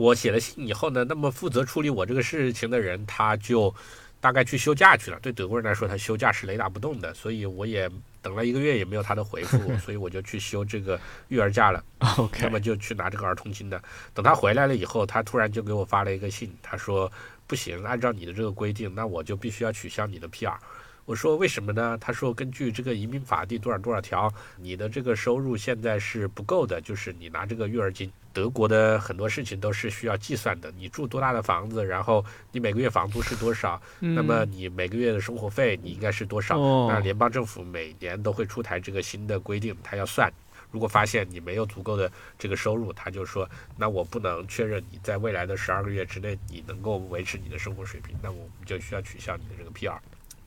[0.00, 3.74] 我写了信以后呢，那么负责处理我这个事情的人，他就
[4.18, 5.20] 大概去休假去了。
[5.20, 7.86] 对德国人来说，他休假是雷打不动的，所以我也
[8.22, 11.84] 等了一个月也没有他的回复， 所以我就去休这个育儿假了。
[12.40, 13.78] 那么就去拿这个儿童金的。
[14.14, 17.12] 等他回来了以后，他突然就给我发了一个信，他说
[17.46, 20.56] 不行，按照你的这个规定，那我就必须要取消你的 PR。
[21.04, 21.98] 我说为什么呢？
[22.00, 28.10] 他说根据这个移民法第多少多少条，你的这个收入现在是不够的，就是你拿这个育儿金。
[28.32, 36.56] 德国的很多事情都是需要计算的，你住多大的房子，然后你每个月房租是多少，那么你每个月的生活费你应该是多少？
[36.86, 40.32] 那联邦政府每年都会出台这个新的规定，他要算。
[40.70, 42.08] 如果发现你没有足够的
[42.38, 49.98] 这个收入，他就说，那我不能确认你在未来的十二个月之内你能够维持你的生活水平，那我们就需要取消你的这个 PR。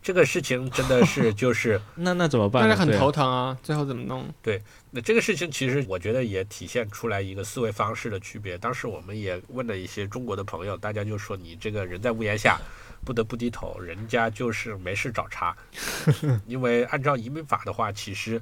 [0.03, 2.61] 这个事情真的是 就是那那怎么办？
[2.61, 3.57] 大家很头疼啊！
[3.63, 4.27] 最后怎么弄？
[4.41, 4.61] 对，
[4.91, 8.57] 那这个事情其实我觉得也体现出来一个思维方式的区别。
[8.57, 12.59] 当时我们也问了一些中国的朋友，大家就说你这个人在屋檐下
[13.03, 15.55] 不得不低头，人家就是没事找茬。
[16.47, 18.41] 因为按照移民法的话，其实。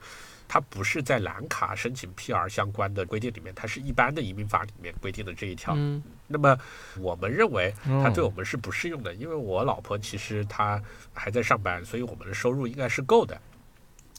[0.53, 5.73] 它不是在蓝卡申请 PR 相关的规定里面，它是一般的移民法里面规定的这一条。
[5.77, 6.57] 嗯，那么
[6.99, 13.39] 我们认为它对我们是不适用的，因为我老婆其实她还在上班，所以我们的收入应该是够的。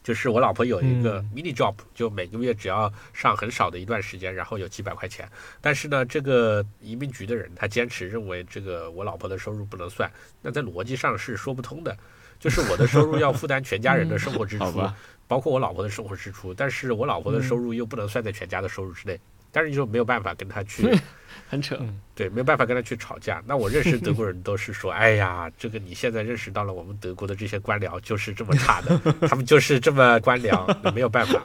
[0.02, 5.28] 就是我老婆有一个 mini job，就每个月只要上很少的一段时间，然后有几百块钱。
[5.60, 10.10] 但是呢，这个移民局的人他坚持认为这个我老婆的收入不能算，
[10.40, 11.96] 那在逻辑上是说不通的。
[12.40, 14.82] 就是我的收入要负担全家人的 生活支出。
[15.28, 19.18] 包括我老婆的生活支出，但是我老婆的收入又不能算在全家的收入之内，
[19.52, 20.88] 但是你就没有办法跟他去，
[21.48, 21.78] 很扯，
[22.14, 23.40] 对，没有办法跟他去吵架。
[23.46, 31.44] 那我认识德国人都是说，哎呀， 这个你现在认识到了我们德国的这些官僚就是这么差的， 他们就是这么官僚，没有办法，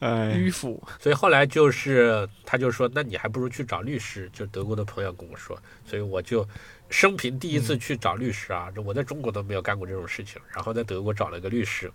[0.00, 0.82] 迂腐。
[0.98, 4.30] 所以后来就是他就说，那你还不如去找律师。
[4.32, 6.46] 就德国的朋友跟我说，所以我就。
[6.92, 8.66] 生平第一次去找律师啊！
[8.84, 11.88] 我在中国都没有干过这种事情，然后在德国找了个律师，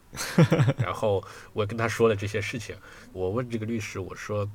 [0.78, 2.74] 然后我跟他说了这些事情。
[3.12, 4.50] 我问这个律师，我说：“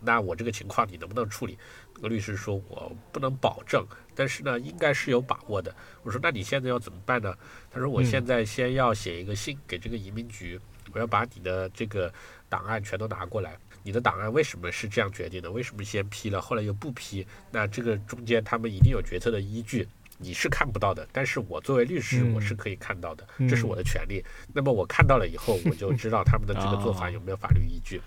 [0.00, 1.58] 那我这个情况你能不能处理？”
[1.96, 3.84] 那个律师说：“我不能保证，
[4.14, 7.34] 但是呢，应该是有把握的。”我说：“那你现在要怎么办呢？”
[7.70, 10.60] 他说：“我现在先要写一个信给这个移民局，
[10.92, 12.12] 我要把你的这个
[12.48, 15.50] 档案全都拿过来。”你的档案为什么是这样决定的？
[15.50, 17.26] 为什么先批了，后来又不批？
[17.50, 24.22] 那这个中间他们一定有决策的依据，你是看不到的，但是我作为律师，我是可以看到的，这是我的权利。
[24.52, 28.02] 那么我看到了以后，我就知道他们的这个做法有没有法律依据。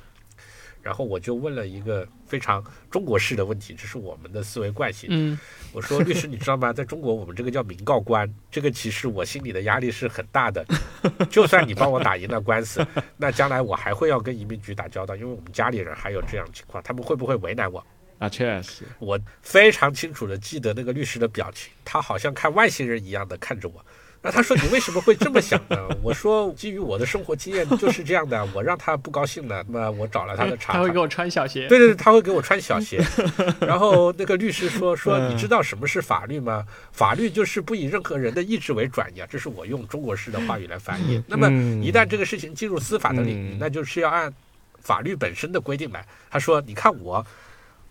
[0.81, 5.09] 然后我就问了一个非常中国式的问题，这是我们的思维惯性。
[5.11, 5.39] 嗯，
[5.71, 6.73] 我说律师，你知道吗？
[6.73, 10.65] 在中国，我们这个叫民告官，这个其实我心里的压力是很大的。
[11.29, 12.85] 就算你帮我打赢了官司，
[13.17, 17.85] 那将来我还会要跟移民局打交道，因为我们家里人还有这样情况，他们会不会为难我？
[18.19, 23.83] 啊，确实，我非常清楚的记得那个律师的表情，他好像看外星人一样的看着我。
[24.23, 25.77] 那他说你为什么会这么想呢？
[26.03, 28.47] 我说基于我的生活经验就是这样的。
[28.53, 30.73] 我让他不高兴了，那么我找了他的茬。
[30.73, 31.67] 他会给我穿小鞋。
[31.67, 33.03] 对对对，他会给我穿小鞋。
[33.61, 36.65] 然后那个律师说说你知道什么是法律吗？
[36.91, 39.27] 法律就是不以任何人的意志为转移啊。
[39.29, 41.21] 这是我用中国式的话语来翻译。
[41.27, 41.47] 那么
[41.83, 44.31] 一旦这个事情进入司法的领域，那就是要按
[44.79, 46.05] 法律本身的规定来。
[46.29, 47.25] 他说你看我。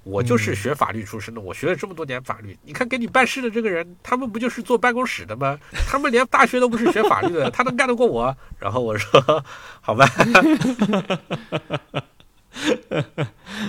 [0.03, 2.59] 我就是学法律出身的，我学了这么多年法律。
[2.65, 5.59] 你看给你办事的这个人，他们不就是坐办公室的吗？
[5.87, 8.37] 他们连大学都不是学法律的，他能干得过我？
[8.59, 9.45] 然后我说，
[9.81, 10.07] 好吧。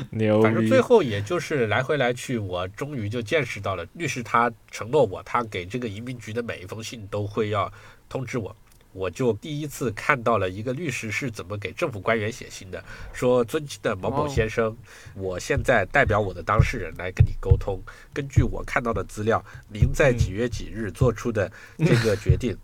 [0.09, 7.71] 牛反正最后也就是来回来去，我终于就见识到了律师他承诺我，他给这个移民局的每一封信都会要
[8.09, 8.55] 通知我。
[8.93, 14.75] 我就第一次看到了一个律师是怎么给政府官员写信的，说：“尊敬的某某先生，
[15.15, 17.81] 我现在代表我的当事人来跟你沟通。
[18.13, 22.57] 根据我看到的资料，您在几月几日做出的这个决定，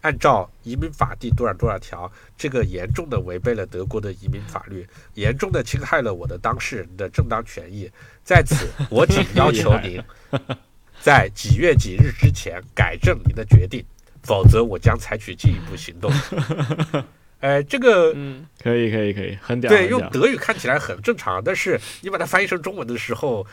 [0.00, 7.88] 按照移民法第多少多少条，这个严重的违背了德国的移民法律，严重的侵害了我的当事人的正当权益。
[8.24, 10.02] 在此，我仅要求您
[11.00, 13.84] 在几月几日之前改正您的决定。”
[14.22, 16.12] 否则，我将采取进一步行动。
[17.40, 19.70] 哎， 这个，嗯，可以，可以，可以，很屌。
[19.70, 23.46] 对，用德语看起来很正常，但是你把它翻译成中文的时候，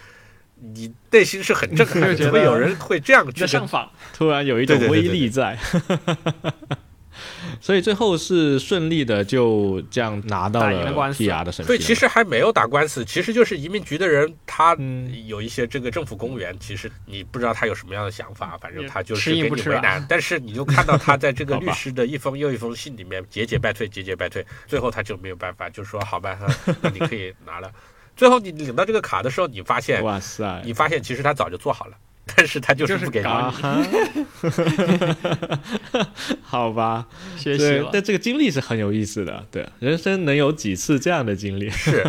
[0.59, 3.89] 你内心是很震撼， 怎么有人会这样去上访？
[4.13, 5.57] 突然有一种威力在。
[7.59, 11.67] 所以最后是顺利的，就这样拿到了 PR 的审批。
[11.67, 14.75] 对，其实还没有打官司，其实就是移民局的人，他
[15.25, 20.05] 有一些这个政府公务员，其实你不知道他有什么样的想法，反正他就是给你为难。
[20.09, 26.37] 但是你就看到他在这个律师的一封又一封信里面节节败退，节节败退，最后他就没有办法，就说好吧，
[26.81, 27.71] 那你可以拿了。
[28.15, 31.93] 最后你领到这个卡的时候，你发现，哇塞，你发现其实他早就做好了。
[32.35, 33.27] 但是他就是不给你。
[36.41, 37.89] 好吧，学习了。
[37.91, 41.69] 但这个经历是很有意思的，对，人生能有几次这样的经历？
[41.71, 42.05] 是，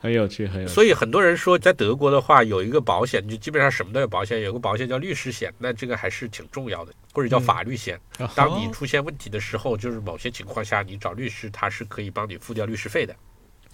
[0.00, 0.74] 很有趣，很有趣。
[0.74, 7.98] 所以很多人说，在德国的话，有一个保险，就基本上什么都有保险，有个保险叫律师险，那这个还是挺重要的，或者叫法律险。
[8.34, 13.14] 当你出现问题的时候，就是某些情况下，你找律师，他是可以帮你付掉律师费的。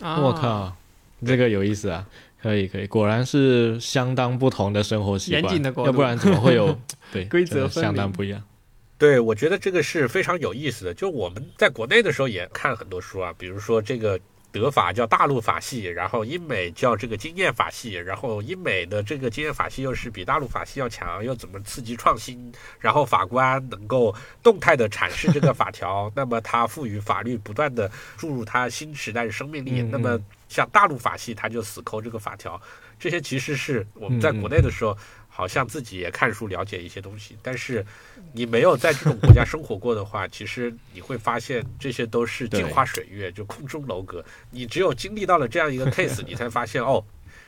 [0.00, 0.76] 我靠，
[1.24, 2.06] 这个有意思啊！
[2.46, 6.78] 可以，可以，果然是相当不同的生活习惯，要不然怎么会有
[7.12, 8.42] 对规则相当不一样？
[8.98, 10.94] 对，我觉得这个是非常有意思的。
[10.94, 14.18] 就我们在国内的时候也看很多书啊，比如说这个
[14.50, 22.50] 德法叫大陆法系，然后英美叫这个经验法系，然后英美的这个经验法系又是比大陆法系要强，又怎么刺激创新？
[22.80, 29.82] 然后法官能够动态的阐释这个法条， 那么它赋予法律不断的注入它新时代的生命力。
[29.82, 30.18] 那么
[30.48, 32.60] 像大陆法系，他就死抠这个法条。
[32.98, 34.96] 这些其实是我们在国内的时候。
[35.28, 37.84] 好像自己也看书了解一些东西，但是
[38.32, 44.24] 你没有在这种国家生活过的话，其实你会发现这些都是镜花水月，就空中楼阁。
[44.50, 47.04] 你只有经历到了这样一个 case，你才发现哦，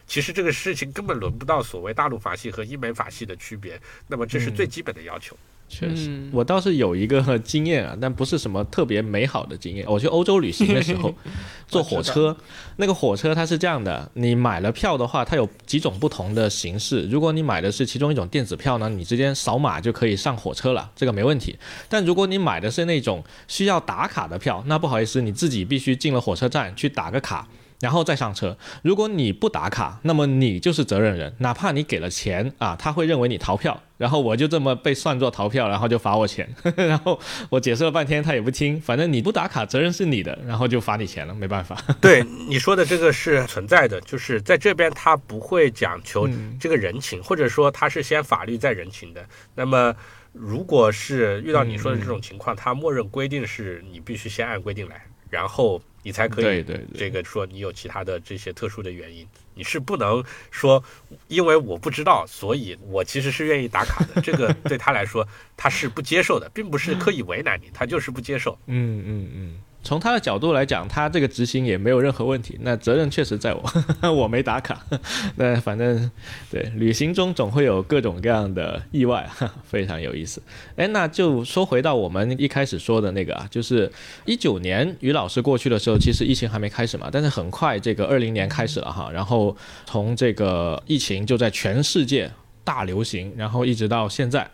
[0.06, 3.80] 其实这个事情根本轮不到所谓大陆法系和英美法系的区别。
[4.06, 5.34] 那么这是最基本的要求。
[5.68, 9.84] 确实，我倒是有一个经验啊，但不是什么特别美好的经验。
[9.86, 11.14] 我去欧洲旅行的时候，
[11.68, 12.34] 坐火车，
[12.76, 17.02] 那个火车它是这样的：你买了票的话，它有几种不同的形式。
[17.10, 21.54] 如果你买的是其中一种电子票呢，你直接扫码就可以上火车了，这个没问题。
[21.88, 27.46] 但如果你买的是那种需要打卡的票，那不好意思，你自己必须进了火车站去打个卡。
[27.80, 28.56] 然后再上车。
[28.82, 33.82] 如果你不打卡，那么你就是责任人，哪怕你给了钱啊，他会认为你逃票。
[33.98, 36.48] 然后我就这么被算作逃票，然后就罚我钱。
[36.76, 37.18] 然后
[37.50, 38.80] 我解释了半天，他也不听。
[38.80, 41.76] 反正你不打卡，责任是你的，然后就罚你钱了，没办法。
[42.00, 46.28] 对你说的这个是存在的，就是在这边他不会讲求
[46.60, 49.24] 这个人情，或者说他是先法律再人情的。
[49.56, 49.92] 那么
[50.32, 55.82] 如果是遇到你说的这种情况，他默认规定是你必须先按规定来，然后。
[56.08, 56.64] 你才可以
[56.96, 60.82] 这个说你有其他的这些特殊的原因，你是不能说
[61.26, 64.18] 因为我不知道，所以我其实是愿意打卡的。
[64.24, 68.58] 这个对他来说他是不接受的，并不是刻意为难你，他就是不接受。
[68.68, 69.60] 嗯嗯嗯。
[69.84, 72.58] 从他的角度来讲，他这个执行也没有任何问题。
[72.60, 73.62] 那责任确实在我，
[74.12, 74.84] 我没打卡。
[75.36, 76.10] 那反正
[76.50, 79.26] 对，旅行中总会有各种各样的意外，
[79.64, 80.42] 非常有意思。
[80.76, 83.90] 哎，那就说回到我们一开始说的那个啊，就是
[84.26, 89.08] 一九年于老师过去的时候，其实疫情还没开始嘛，但是很快这个二零年开始了哈。
[89.10, 89.56] 然后
[89.86, 92.30] 从这个疫情就在全世界
[92.62, 94.50] 大流行，然后一直到现在，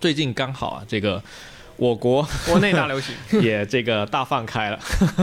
[0.00, 1.22] 最近刚好啊这个。
[1.76, 4.78] 我国国内大流行 也这个大放开了，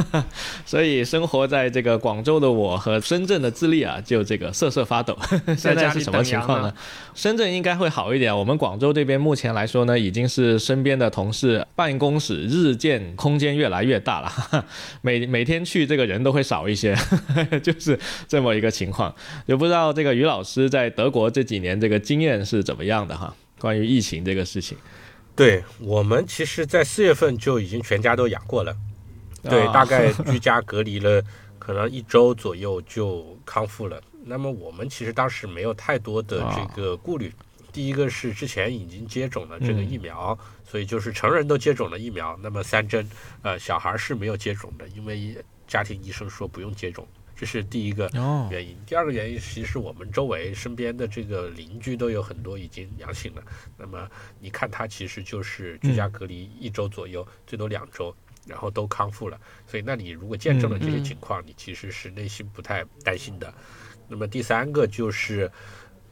[0.66, 5.18] 所以生活在这个广州的我和深圳的智利啊，就这个瑟瑟发抖。
[5.58, 6.74] 现在是什么情况呢？
[7.16, 14.66] 深圳应该会好一点，我们广州这边目前来说呢，已经是身边的同事办公室日渐空间越来越大了，
[15.02, 16.96] 每每天去这个人都会少一些，
[17.64, 17.98] 就是
[18.28, 19.14] 这么一个情况。
[19.46, 23.34] 也不知道这个于老师在德国这几年这个经验是怎么样的哈？
[23.60, 24.78] 关于疫情这个事情。
[25.36, 28.76] 对我们其实，在四月份就已经全家都阳过了，
[29.42, 31.24] 对，大概居家隔离了，
[31.58, 34.02] 可能一周左右就康复了。
[34.26, 37.34] 那么我们其实当时没有太多的这个顾虑，
[37.72, 43.06] 第一个是之前已经接种了这个疫苗，所以就是成人都接种了疫苗，那么三针，
[43.42, 45.36] 呃，小孩是没有接种的，因为
[45.68, 47.08] 家庭医生说不用接种。
[47.44, 48.10] 这是第一个
[48.50, 53.44] 原因，第二个原因，其实我们周围身边的这个邻居都有很多已经阳性了。
[53.78, 58.16] 那么你看他其实就是居家隔离一周左右，最多两周，
[58.48, 59.38] 然后都康复了。
[59.68, 63.54] 所以那你如果见证了这些情况，你其实是内心不太担心的。
[64.08, 65.52] 那么第三个就是，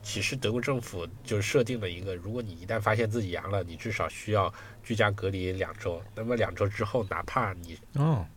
[0.03, 4.53] 其实德国政府就设定了一个，如果你一旦发现自己阳了，你至少需要
[4.83, 6.03] 居家隔离两周。
[6.13, 7.79] 那么两周之后，哪怕你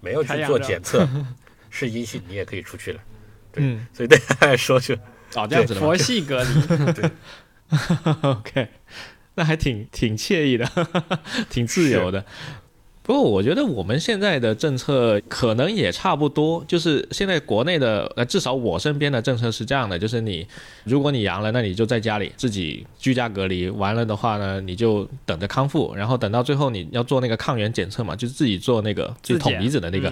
[0.00, 1.08] 没有去做检测。
[1.76, 3.00] 是阴性，你也可以出去了。
[3.50, 4.94] 对，所以对他来说就
[5.34, 6.92] 哦这样子佛系隔离。
[6.92, 7.10] 对，
[8.22, 8.68] OK，
[9.34, 10.64] 那还挺挺惬意的，
[11.50, 12.24] 挺自由的。
[13.06, 20.48] 不过我觉得我们现在的政策可能也差不多，就是现在国内的呃，至少我身边的政策是这样的，就是你
[20.84, 30.10] 如果你阳了，那你就在家里自己居家隔离，完了的话呢，你就等着康复，然后等到最后你要做那个抗原检测嘛，就是自己做那个就捅鼻子的那个，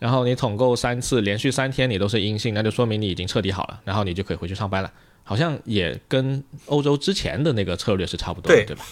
[0.00, 4.90] 然后你捅够三次，连续三天你都是阴性，那就说明你已经彻底好了，然后你就可以回去上班了。
[5.22, 8.84] 好像也跟欧洲之前的那个策略是差不多的，对吧？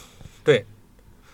[0.44, 0.64] 对，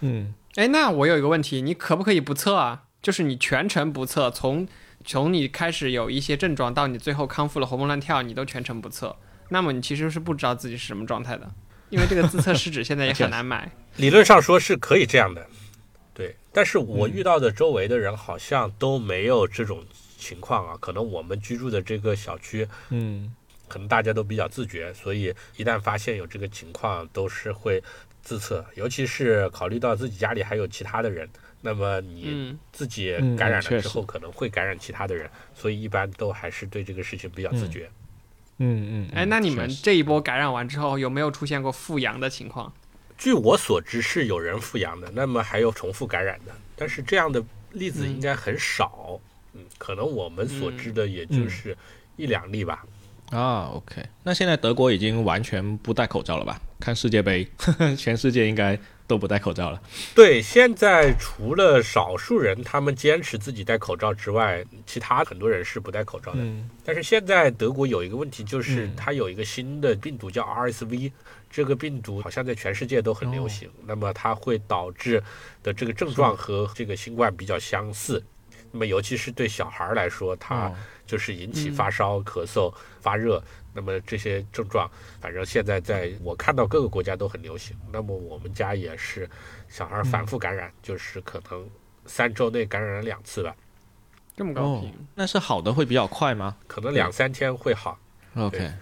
[0.00, 0.32] 嗯。
[0.56, 2.84] 哎，那我有一个问题，你可不可以不测啊？
[3.02, 4.66] 就是你全程不测，从
[5.04, 9.14] 从你开始有一些症状到你最后康复了活蹦乱跳，你都全程不测，
[9.50, 11.48] 那么你其实是不知道自己是什么状态的。
[11.90, 13.70] 因为这个自测试纸现在也很 难买。
[13.96, 15.46] 理论上说是可以这样的，
[16.14, 16.34] 对。
[16.52, 19.84] 但是我遇到的周围的人好像都没有这种
[20.16, 20.76] 情况啊。
[20.80, 23.30] 可能我们居住的这个小区，嗯，
[23.68, 27.80] 可能大家都比较自觉，所以一旦发现有这个情况，都是会
[28.26, 28.66] 自测。
[28.74, 31.28] 尤其是考虑到自己家里还有其他的人，
[31.60, 37.88] 那么你自己感染了之后可能会感染其他的人，所以一般都还是对这个事情比较自觉。
[38.58, 42.72] 嗯嗯，哎，那你们这一波感染完之后，有没有出现过复阳的情况？
[43.16, 49.20] 据我所知是有人复阳的，那么还有重复感染的，但是这样的例子应该很少。
[49.54, 51.76] 嗯，可能我们所知的也就是
[52.16, 52.84] 一两例吧。
[53.30, 56.60] 啊，OK，那现在德国已经完全不戴口罩了吧？
[56.80, 57.46] 看世界杯，
[57.96, 58.78] 全世界应该。
[59.08, 59.80] 都不戴口罩了。
[60.16, 66.40] 对，现在除了少数人他们坚持自己戴口罩之外，其他很多人是不戴口罩的。
[66.84, 71.12] 但是现在德国有一个问题，就是它有一个新的病毒叫 RSV，
[71.48, 73.70] 这个病毒好像在全世界都很流行。
[73.86, 75.22] 那么它会导致
[75.62, 78.20] 的这个症状和这个新冠比较相似。
[78.72, 80.72] 那么尤其是对小孩来说，它
[81.06, 83.42] 就是引起发烧、咳嗽、发热。
[83.72, 84.90] 那么这些症状，
[85.20, 87.76] 反正现在在我看到各个国家都很流行。
[87.92, 89.28] 那么我们家也是，
[89.68, 91.68] 小孩反复感染，就是可能
[92.06, 93.54] 三周内感染了两次吧。
[94.34, 96.56] 这么高频，那是好的会比较快吗？
[96.66, 97.98] 可能两三天会好。
[98.34, 98.72] OK。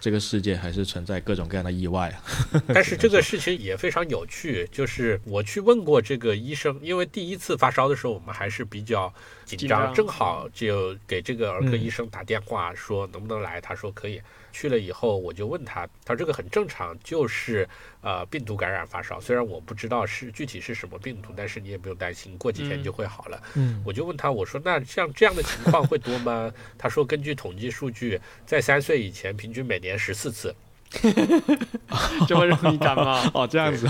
[0.00, 2.24] 这个世界还是存在各种各样的意外啊，
[2.72, 4.66] 但是这个事情也非常有趣。
[4.72, 9.12] 就是我去问过这个医生，因为第一次发烧的时候我们还是比较
[9.44, 14.20] 紧张，正好就给这个儿科医生打电话说能不能来，他说可以。
[14.52, 17.68] 去了以后，我就问他，他说这个很正常，就是
[18.00, 19.20] 呃病毒感染发烧。
[19.20, 23.42] 虽然我不知道是具体是什么病毒，但是你也不用担心，过几天就会好了。
[23.54, 26.52] 嗯，我就问他，我说那像这样的情况会多吗？
[26.76, 30.54] 他说根据统计数据，在三岁以前平均每年十四次，
[32.26, 33.88] 这么容易感冒 哦，这样子，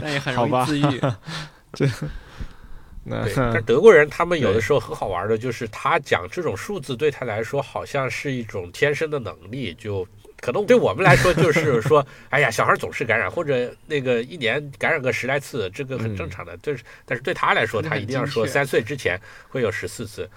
[0.00, 1.00] 那也很容易自愈。
[1.72, 1.86] 这。
[3.08, 10.06] 对， 但德国人他们有的时候很好玩的，就是他讲这种数字对他来说好像是一种天生的能力，就
[10.40, 16.56] 可能对我们来说就是 说，哎呀，小孩总是感染，或者那个一年感染个十来次，这个很正常的。
[16.58, 20.28] 就是，但是对他来说，他一定要说三岁之前会有十四次。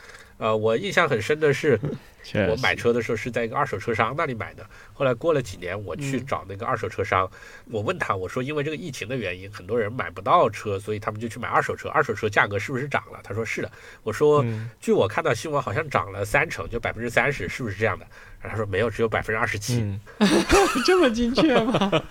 [0.41, 1.79] 呃，我印象很深的是，
[2.49, 4.65] 我买车的时候是在一个二手车商那里买的。
[4.91, 7.29] 后来过了几年，我去找那个二手车商，
[7.65, 11.87] 我问他，我说因为这个疫情的原因，很多人买不到车，所以他们就去买二手车。
[11.89, 13.19] 二手车价格是不是涨了？
[13.23, 13.71] 他说是的。
[14.01, 14.43] 我说，
[14.79, 18.07] 据我看到新闻，好像涨了三成，就百分之三十，是不是这样的？
[18.41, 19.85] 他说没有，只有百分之二十七。
[20.83, 22.03] 这么精确吗？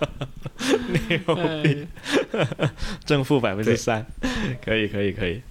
[1.09, 1.85] 牛逼！
[3.03, 4.05] 正负百分之三，
[4.63, 5.41] 可以，可以，可以。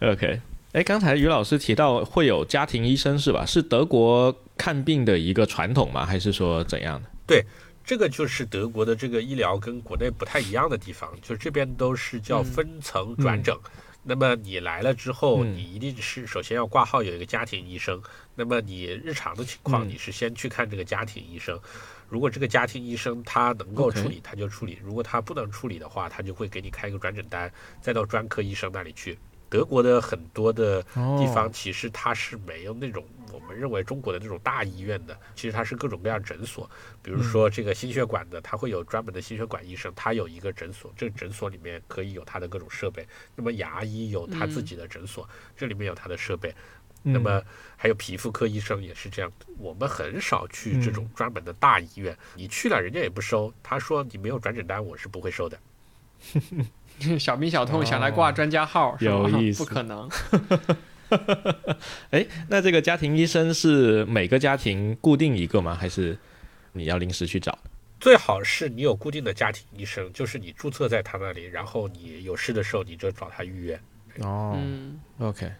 [0.00, 0.40] OK。
[0.74, 3.46] 哎，刚才于老师提到会有家庭医生是吧？
[3.46, 6.04] 是德国看病的一个传统吗？
[6.04, 7.08] 还是说怎样的？
[7.28, 7.44] 对，
[7.84, 13.56] 这个就是德国的这个医疗跟国内不太一样的地方，就这边都是叫分层转诊。
[14.02, 18.02] 那么你来了之后，你一定是首先要挂号有一个家庭医生。
[18.34, 21.56] 那么你日常的情况，你是先去看这个家庭医生。
[22.08, 27.48] 如果这个家庭医生他能够处理，他就处理；如果他不能处理的话，他就会给你开一个转诊单，
[27.80, 29.16] 再到专科医生那里去。
[29.54, 36.68] 德国的很多的地方，其实它是没有那种我们认为中国的那种大医院的，其实它是各种各样诊所。
[37.00, 43.06] 比如说这个心血管的，它会有专门的心血管医生，他有一个诊所，这个诊所里面可以有他的各种设备。
[43.36, 46.52] 那么牙医有他自己的诊所，这里面有他的设备。
[47.04, 47.40] 那么
[47.76, 49.30] 还有皮肤科医生也是这样。
[49.56, 55.56] 我们很少去这种专门的大医院，你去了人家也不收，他说你没有转诊单，我是不会收的。
[57.18, 59.64] 小病小痛想来挂专家号，有意思？
[59.64, 60.08] 不可能。
[62.10, 65.74] 哎，那这个家庭医生是每个家庭固定一个吗？
[65.74, 66.16] 还是
[66.72, 67.56] 你要临时去找？
[68.00, 73.80] 最好是你有固定的家庭医生，就是你注册在他那里，然后你有事的时候你就找他预约。
[74.20, 74.58] 哦
[75.18, 75.50] ，OK，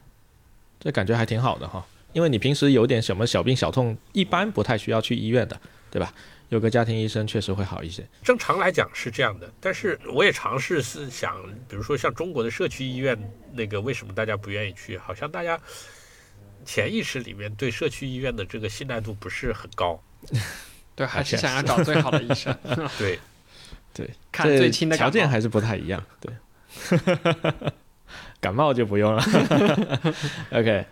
[0.79, 5.61] 这感觉还挺好的哈，因为你平时有点什么小病小痛，一般不太需要去医院的，
[5.91, 6.13] 对吧？
[6.51, 8.07] 有个家庭医生确实会好一些。
[8.23, 13.19] 正常来讲是这样的，但是我也尝试是想，比如说像中国的社区医院，
[13.53, 14.97] 那个为什么大家不愿意去？
[14.99, 15.59] 好像大家
[16.65, 20.01] 潜意识里面对社区医院的这个信赖度不是很高。
[20.95, 22.57] 对，还是想要找最好的医生。
[22.99, 23.19] 对，
[23.93, 26.05] 对，看最亲的条件还是不太一样。
[26.21, 26.33] 对，
[28.41, 29.23] 感冒就不用了。
[30.53, 30.87] OK。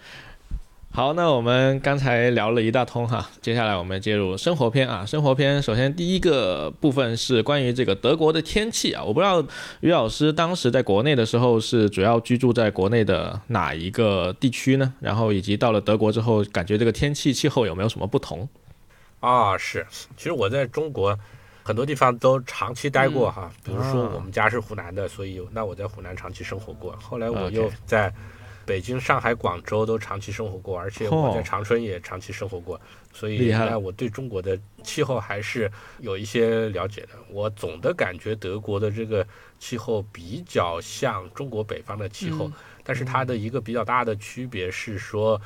[0.95, 5.07] 好，那我们刚才聊了一大通哈，接下来我们进入生活篇啊。
[5.07, 9.43] 生活篇首先第一个部分是关于这个德国的天气啊，我不知道
[9.80, 14.93] 于老师当时在国内的时候是主要居住在国内的哪一个地区呢？
[15.01, 18.47] 然后以及到了德国之后，感觉这个天气气候有没有什么不同？
[19.20, 19.86] 啊，是，
[20.18, 21.18] 其实我在中国
[21.62, 23.51] 很多地方都长期待过哈。
[23.64, 26.95] 比如说我们家是湖南的，所以那我在湖南长期生活过。
[27.01, 28.12] 后来我又在
[28.67, 32.81] 北京、上海、广州都长期生活过，而且我在长春也长期生活过，
[33.13, 37.09] 所以那我对中国的气候还是有一些了解的。
[37.29, 39.27] 我总的感觉德国的这个
[39.59, 42.51] 气候比较像中国北方的气候，
[42.83, 45.41] 但是它的一个比较大的区别是说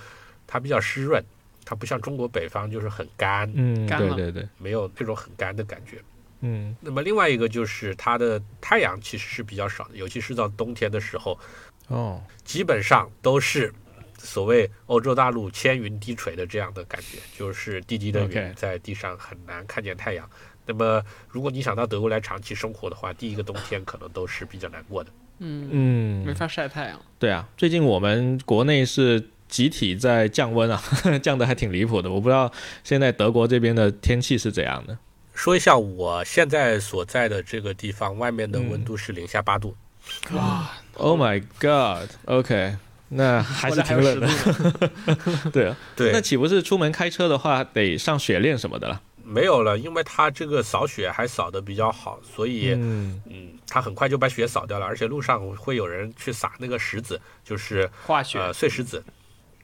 [0.46, 1.22] 它比较湿润。
[1.68, 6.00] 它不像中国北方就是很干，嗯，对对对，没有那种很干的感觉，
[6.42, 6.76] 嗯。
[6.80, 11.36] 那么另外一个就是它的太阳其实是比较少的，尤其是到冬天的时候，
[11.88, 13.72] 哦，基本上都是
[14.18, 20.28] 所谓欧洲大陆千云低垂的这样的感觉，就是低低的云在地上很难看见太阳。
[20.66, 27.00] 那么如果你想到德国来长期生活的话，第一个冬天可能都是比较难过的，嗯嗯，没法晒太阳。
[27.18, 29.30] 对啊，最近我们国内是。
[29.48, 30.82] 集体在降温啊，
[31.22, 32.10] 降的还挺离谱的。
[32.10, 32.50] 我不知道
[32.82, 34.98] 现在德国这边的天气是怎样的。
[35.34, 39.76] 说一下我现在所在的这个地方，外面的温度是零下八度。
[40.32, 42.76] 哇！Oh my God！OK，
[43.08, 44.28] 那还是挺冷的。
[45.52, 46.12] 对啊，对。
[46.12, 49.00] 那岂不是出门开车的话得上雪链什么的了？
[49.24, 54.86] 没有了，因为它这个扫雪还扫的比较好，所以嗯嗯，它很快就把雪扫掉了。
[54.86, 59.02] 而且路上会有人去撒那个石子，就是化雪呃碎石子。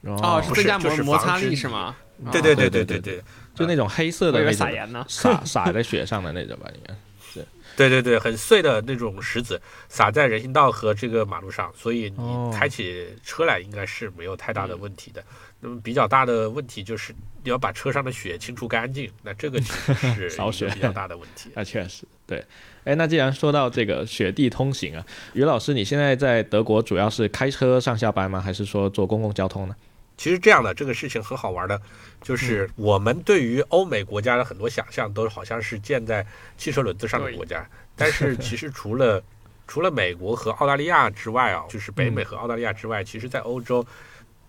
[0.01, 1.95] 哦，是增加摩摩擦力是吗？
[2.31, 3.23] 对对对对对对，
[3.55, 6.99] 就那种黑色的那种撒盐呢，撒撒在雪上的那种吧，应该是。
[7.75, 15.23] 对对对，很碎的那种石子撒在人行道和这个马路上，所以你开起车来应该是没有太大的问题的。
[15.59, 21.49] 那么比较大的问题就是你要把车上的雪清除干净，那这个其实是 扫雪比较大的问题。
[21.55, 22.43] 那确实对。
[22.83, 28.41] 哎，那既然说到这个雪地通行啊，于老师，你现在在德国主要是开车上下班吗？
[28.41, 29.75] 还是说坐公共交通呢？
[30.23, 31.81] 其实这样的这个事情很好玩的，
[32.21, 36.25] 就是我们对于欧美国家的很多想象都好像是建在
[36.57, 39.21] 汽车轮子上的国家， 但是其实除了
[39.67, 43.85] 除了美国和澳大利亚之外啊，就是北美和澳大利亚之外，其实在欧洲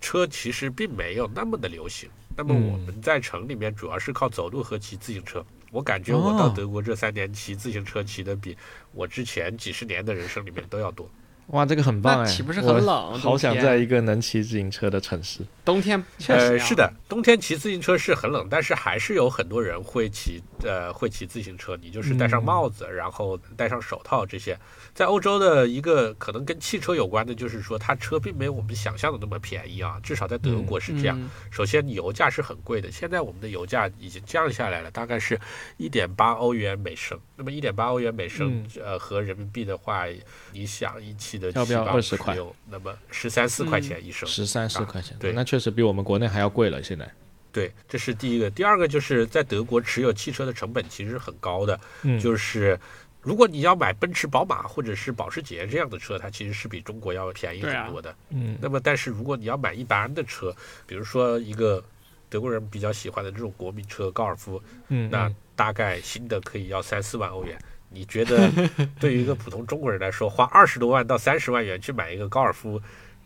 [0.01, 2.09] 车其实并没有那么的流行。
[2.37, 5.45] 那么我们在城里面主要是靠走路和骑自行车。
[5.73, 8.57] 我感觉我到德国这三年骑自行车骑的比
[8.93, 11.11] 我之前几十年的人生里面都要多。
[11.49, 12.27] 哇，这个很棒哎！
[12.27, 13.19] 岂不是很冷？
[13.19, 15.41] 好想在一个能骑自行车的城市。
[15.65, 21.77] 冬天确实是的，冬天骑自行车是很冷，但是还是有很多人会骑，呃，会骑自行车。
[21.77, 24.59] 你就是戴上帽子，然后戴上手套这些。
[24.95, 31.31] 在欧洲的一个可能跟汽车有关的，就是说它车并没有我们想象的那么便宜啊，至少在德国是这样。
[31.51, 35.39] 首先，油价是很贵的，现在我们的油价已经降下来了，大概是
[35.77, 37.19] 一点八欧元每升。
[37.37, 40.05] 那么一点八欧元每升，呃，和人民币的话，
[40.53, 42.37] 你想一起的要不要二十块？
[42.69, 46.83] 那么十三四块钱一升，十三四块钱，对，那确实比我们国内还要贵了。
[46.83, 47.11] 现在，
[47.53, 48.51] 对，这是第一个。
[48.51, 51.79] 第二个就是在德国持有汽车的成本其实很高的，
[52.21, 52.79] 就是。
[53.27, 58.15] 如果你要买奔驰、宝马或者是保时捷这样的车，它其实是比中国要便宜很多的。
[58.29, 58.55] 嗯。
[58.61, 60.55] 那么，但是如果你要买一般的车，
[60.87, 61.83] 比如说一个
[62.29, 67.59] 德国人比较喜欢的这种国民车高尔夫，嗯，那大概新的可以要三四万欧元。
[67.95, 68.51] 你觉得
[68.99, 72.81] 对于一个普通中国人来说，花二十多万到三十万元去买一个高尔夫，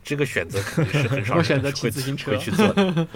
[0.05, 3.07] 这个选择肯定是很少 人会会去做的。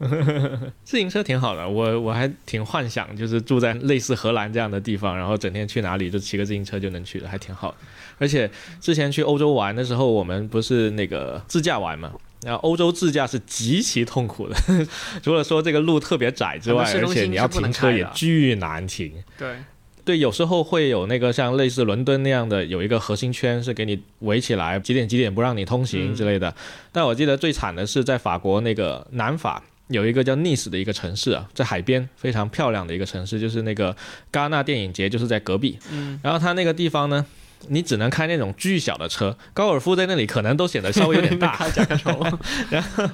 [0.84, 7.74] 自行车挺好的，我我还挺幻想，就是住在类似荷兰这样的地方，然后整天去哪里就骑个自行车就能去了，还挺好。
[8.18, 8.48] 而且
[8.80, 12.12] 之前去欧洲玩的时候，我们不是那个自驾玩嘛，
[12.44, 14.56] 然后欧洲自驾是极其痛苦的，
[15.20, 19.12] 除了说这个路特别窄之外，而且你要停车也巨难停。
[19.36, 19.56] 对
[20.08, 26.54] 对，有时候会有那个像类似伦敦那样的，有一个核心圈是给你围起来，几点几点不让你通行之类的。
[26.90, 29.62] 但我记得最惨的是在法国那个南法。
[29.88, 33.94] 有一个叫 Nice 的一个城市啊，在海边非常漂亮的一个城市，就是那个
[34.32, 35.78] 戛纳电影节就是在隔壁。
[35.92, 37.26] 嗯，然后它那个地方呢。
[37.66, 41.58] 你只能开那种巨小的车，高尔夫在那里可能都显得稍微有点大。
[42.70, 43.04] 然后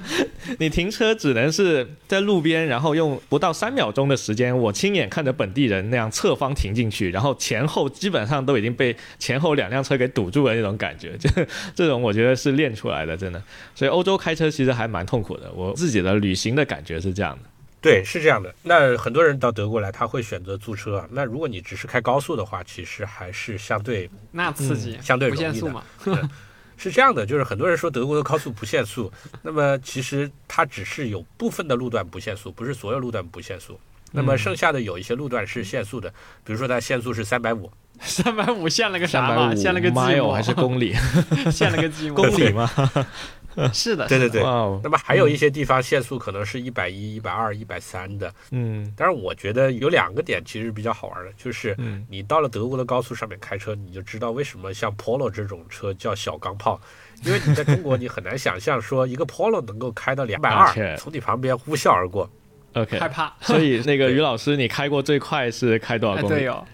[0.59, 11.17] 你停车只能是在路边，然后用不到三秒钟的时间，我亲眼看着本地人那样侧方停进去，然后前后基本上都已经被前后两辆车给堵住了那种感觉。
[11.19, 11.29] 就
[11.73, 13.41] 这种我觉得是练出来的，真的。
[13.73, 17.49] 所以欧洲开车其实还蛮痛苦的，我自己的旅行的感觉是这样的。
[17.85, 18.51] 对，是这样的。
[18.63, 21.07] 那很多人到德国来，他会选择租车。
[21.11, 26.29] 那如果你只是开高速的话，其实还是相对那刺激，相对容易的。
[26.77, 29.13] 是这样的，就是很多人说德国的高速不限速，
[29.43, 33.79] 那么其实它只是有部分的路段不限速，不是所有路段不限速。
[34.11, 36.09] 那么剩下的有一些路段是限速的，
[36.43, 39.53] 比如说它限速是三百五，三百五限了个啥嘛？
[39.53, 40.95] 限了个 mile 还是公里？
[41.51, 42.67] 限了个几公里吗？
[43.73, 44.41] 是的，对对对。
[44.83, 48.33] 那么还有一些地方限速可能是一百一、一百二、一百三的。
[48.51, 48.93] 嗯。
[48.95, 51.75] 但是我觉得有两个点其实比较好玩的，就是
[52.09, 56.79] 你到了德国的高速上面开车，你就知道为什么像 Polo 这种车叫小钢炮，
[57.23, 62.29] 因为你在中国你很难想象说一个 Polo 能够开到两百二，从你旁边呼啸而过。
[62.73, 62.99] OK。
[62.99, 63.33] 害怕。
[63.41, 66.35] 所以那个于老师，你开过最快是开多少公里？
[66.35, 66.65] 对哦。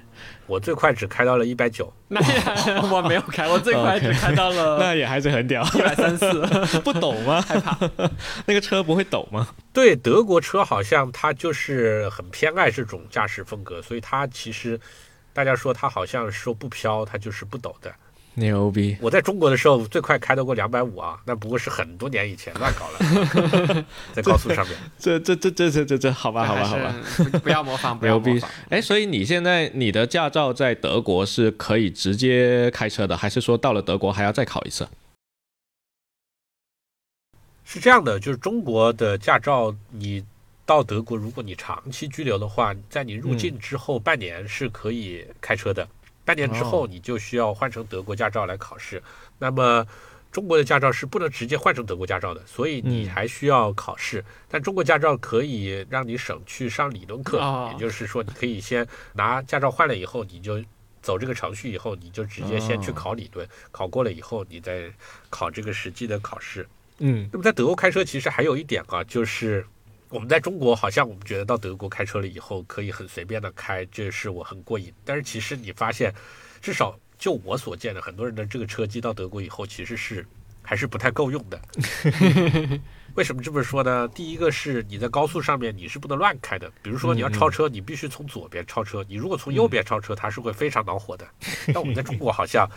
[0.52, 2.20] 我最快只开到了一百九，那
[2.94, 6.46] 我没有开，我最快只开到了， 那也还是很屌，一百三四，
[6.84, 7.42] 不抖吗？
[7.42, 7.78] 害怕，
[8.46, 9.48] 那个车不会抖吗？
[9.72, 14.78] 对，德国车好像它就是很偏爱这种驾驶风格，所以它其实
[15.32, 17.90] 大家说它好像说不飘，它就是不抖的。
[18.36, 18.98] 牛逼！
[19.02, 24.78] 我在中国的时候最快开到过两百五啊，那不过是很多年以前乱搞了， 在高速上面。
[24.98, 26.96] 这这这这这这这，好吧好吧好吧，
[27.44, 28.50] 不要模仿，不要模仿。
[28.70, 34.88] 哎，所以你现在你的驾照在德国是可以直接开车的，还是说到了德国还要再考一次？
[37.66, 40.24] 是这样的，就是中国的驾照，你
[40.66, 45.86] 到德国，如果你长期居留的话，在你入境之后半年是可以开车的。
[46.24, 49.02] 半年之后，你就需要换成德国驾照来考试。
[49.40, 49.86] 那么，
[50.32, 54.24] 中国的驾照是不能直接换成德国驾照的，所以你还需要考试。
[54.48, 57.38] 但中国驾照可以让你省去上理论课，
[57.74, 60.64] 也就是说，你可以先拿驾照换了以后，你就
[61.02, 64.92] 走这个程序，以后你就直接先去考理论，考过了以后，你再
[65.30, 66.68] 考这个实际的考试。
[67.00, 69.66] 嗯，那么在德国开车其实还有一点啊，就是。
[70.12, 74.94] 我们在中国好像我们觉得到德国开车了以后可以很随便的开，这是我很过瘾。
[75.06, 76.14] 但是其实你发现，
[76.62, 80.26] 至少就我所见的，很多人的这个车机到德国以后其实是
[80.62, 81.62] 还是不太够用的。
[83.16, 84.08] 为什么这么说呢？
[84.10, 91.26] 第一个是你在高速上面你是不能乱开的，比如说你要超车，你必须从左边超车，你如果从右边超车，它是会非常恼火的。
[91.68, 92.70] 但我们在中国好像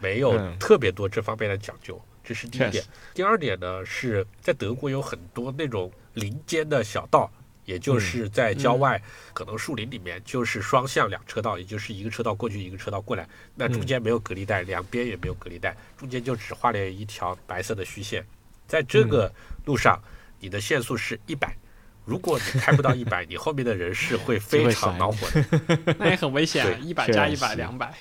[0.00, 2.84] 没有特别多这方面的讲究，这是第一点。
[3.14, 5.90] 第二点呢，是在德国有很多那种。
[6.14, 7.32] 林间的小道，
[7.64, 9.00] 也就是在郊外，
[9.32, 13.26] 可能树林里面，就是双向两车道，也就是一个车道过去，一个车道过来。
[13.54, 18.22] 那中间没有隔离带，两边也没有隔离带，中间就只画了一条白色的虚线。
[18.68, 19.32] 在这个
[19.64, 19.98] 路上，
[20.38, 21.56] 你的限速是一百，
[22.04, 26.78] 如果你开不到一百， 你后面的人是会非常恼火的， 那也很危险。
[26.86, 27.94] 一百加一百，两百，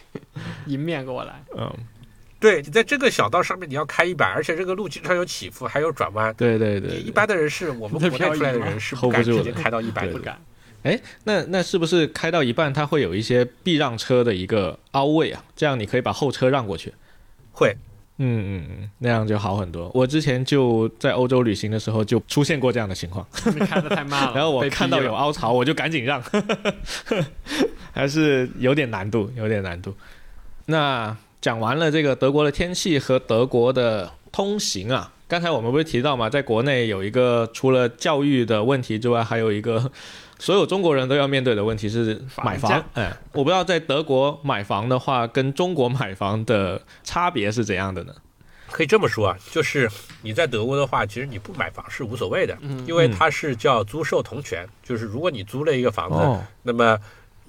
[0.66, 1.42] 迎面过来。
[1.58, 1.74] 嗯。
[2.42, 6.34] 对你在这个小道上面，你要开一百，而且这个路经常有起伏，还有转弯。
[6.36, 10.42] 对对对，一般的人是我们国内出来的人是不敢直接开到一百不敢。
[10.82, 15.46] 哎，那那是不是开到一半，它会有一些避让车的一个凹位啊？
[15.56, 16.92] 这样你可以把后车让过去。
[17.52, 17.78] 会，
[18.18, 19.92] 嗯嗯嗯，那样就好很多。
[19.94, 23.24] 我之前就在欧洲旅行的时候就出现过这样的情况，
[23.68, 24.34] 开的太慢了。
[24.36, 26.20] 然后我看到有凹槽，我就赶紧让，
[27.94, 29.96] 还是有点难度，有点难度。
[30.66, 31.16] 那。
[31.42, 39.92] 讲完了这个德国的天气和德国的通行啊，刚才我们不是提到嘛，在国内有一个除了教育的问题之外，还有一个
[40.38, 42.84] 所有中国人都要面对的问题是买房。
[42.94, 48.14] 哎，我不知道在德国买房的话，跟中国买房的差别是怎样的呢？
[48.70, 49.90] 可以这么说啊，就是
[50.22, 56.96] 你在德国的话，其实你不买房是无所谓的，因为它是叫租售同权，就是如果你租了一个房子，那么。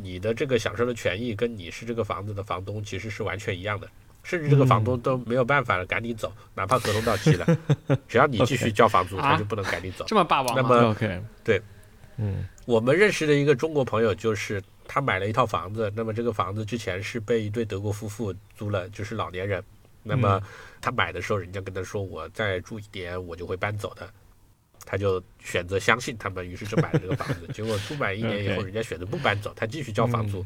[0.03, 3.89] 你的这个享受的权益跟你是这个房子的房东其实是完全一样的，
[4.23, 7.47] 甚至这个房东都没有办法赶你走，哪怕合同到期了，
[8.09, 10.05] 只要你继续 交房租，他就不能赶你走。
[10.07, 11.61] 这么霸王那么？OK，对，
[12.17, 19.63] 嗯，我们认识的一个中国朋友，就是他买了一套房子，那么这个房子之前是被一对德国夫妇租了，就是老年人，
[20.03, 20.41] 那么
[20.81, 24.09] 他买的时候，人家跟他说，我再住一年，我就会搬走的。
[24.85, 27.47] 他就选择相信他们，于是就买了这个房子。
[27.55, 30.45] 结果住满一年以后，人家选择不搬走，他继续交房租，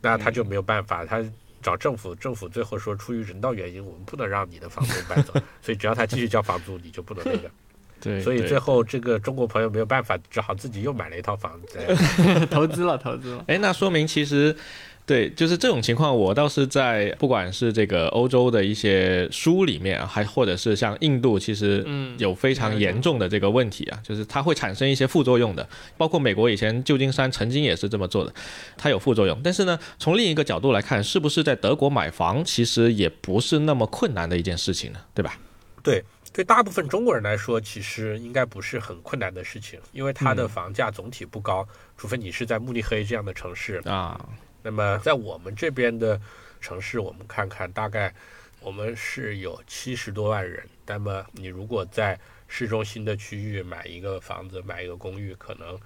[0.00, 1.24] 那他就没有办法，他
[1.62, 7.50] 找政府，政府最后说出于人道原因，我们不能让你的房东搬走，所以只要他继续交房租，你就不能那个。
[8.00, 11.78] 对，所以最后这个中国朋友没有办法，只好自己又买了一套房子，
[12.50, 13.44] 投资了，投资了。
[13.48, 14.56] 哎，那说明其实。
[15.08, 21.82] 对，就是这种情况，我倒是在不管是这个欧洲的一些书里面，还或者是像印度，其实
[22.18, 25.66] 有非常严重的这个问题啊，就是它会产生一些副作用的。
[25.96, 28.34] 包括美国以前旧金山曾经也是这么做的，
[28.76, 29.40] 它有副作用。
[29.42, 35.00] 但是呢，从另一个角度来看，是不是在德国买房其实也不是那么困难的一件事情呢？
[35.14, 35.38] 对吧？
[35.82, 36.04] 对，
[36.34, 44.20] 对大部分中国人来说，其实应该不是很困难的事情，因为它的房价总体不高，除非你是在慕尼黑这样的城市啊。
[44.62, 46.20] 那么在我们这边的
[46.60, 48.12] 城市，我们看看，大概
[48.60, 50.62] 我们是有七十多万人。
[50.86, 55.78] 那么你如果在市中心的区域买一个房子、买一个公寓，可能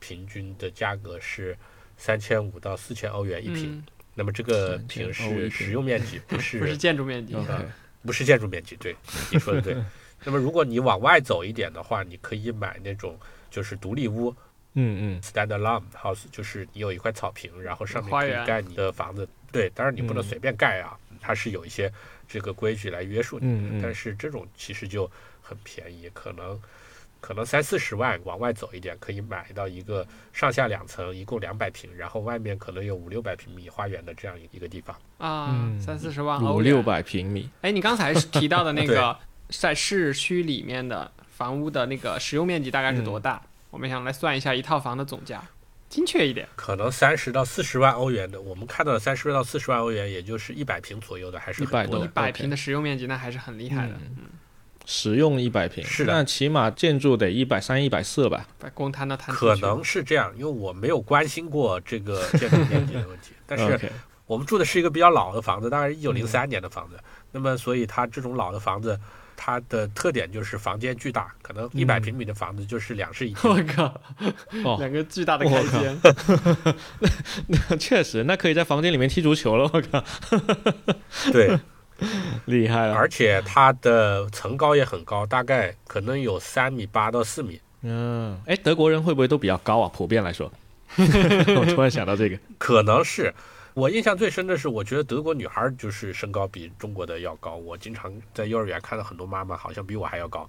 [0.00, 1.56] 平均的价格是
[1.96, 3.84] 三千五到四千欧元一平。
[4.14, 7.36] 那么这个平是使用面积，不是不是建筑面积
[8.02, 8.74] 不是建筑面积。
[8.76, 8.96] 对，
[9.30, 9.76] 你说的对，
[10.24, 13.18] 那么如果你往外走一点的话，你可以买那种
[13.50, 14.34] 就是独立屋，
[14.76, 19.28] 嗯嗯，stand-alone house，就是你有一块草坪，然后上面可以盖你的房子。
[19.50, 21.92] 对，当然你不能随便盖啊，它是有一些
[22.28, 23.80] 这个规矩来约束你的。
[23.82, 25.10] 但是这种其实就
[25.42, 26.60] 很便宜，可能。
[27.18, 37.50] 可能三四十万往外走一点，可以买到一个上下两层，一共两百平，然后外面可能有五六百平米花园的这样一个地方啊，三四十万五六百平米。
[37.62, 39.18] 哎，你刚才提到的那个
[39.48, 43.42] 在市区里面的房屋的那个使用面积大概是多大？
[43.76, 45.44] 我们想来算一下一套房的总价，
[45.90, 48.40] 精确一点，可能三十到四十万欧元的。
[48.40, 52.02] 我们看到的三十到四十万欧元，也就是一百平左右的，还是百多。
[52.02, 53.92] 一百平的实用面积，那还是很厉害的。
[54.16, 54.24] 嗯。
[54.86, 58.48] 实用一百平，是的，那起码建筑得一百三、一百四吧？
[58.72, 63.32] 公摊的摊可能是这样，因为我没有关心过这个建筑面积的问题。
[63.44, 63.92] 但是
[64.24, 66.98] 我们住的是一个比较老的房子，大概是一九零三年的房子。
[67.30, 68.98] 那么，所以它这种老的房子，
[69.36, 73.50] 它的特点就是房间巨大，可能一百平米的房子就是两室一厅。
[73.50, 75.98] 我靠，两个巨大的开间。
[77.46, 79.70] 那确实，那可以在房间里面踢足球了。
[79.72, 80.04] 我靠，
[81.32, 81.58] 对。
[82.44, 87.58] 厉害了，而且它的层高也很高，大概可能有三米八到四米。
[87.80, 89.90] 嗯，哎，德国人会不会都比较高啊？
[89.94, 90.52] 普遍来说，
[90.98, 93.32] 我突然想到这个，可能是
[93.76, 97.56] 我印象最深的是，我觉得德国女孩就是身高比中国的要高。
[97.56, 100.48] 我经常在幼儿园看到很多妈妈，好像比我还要高。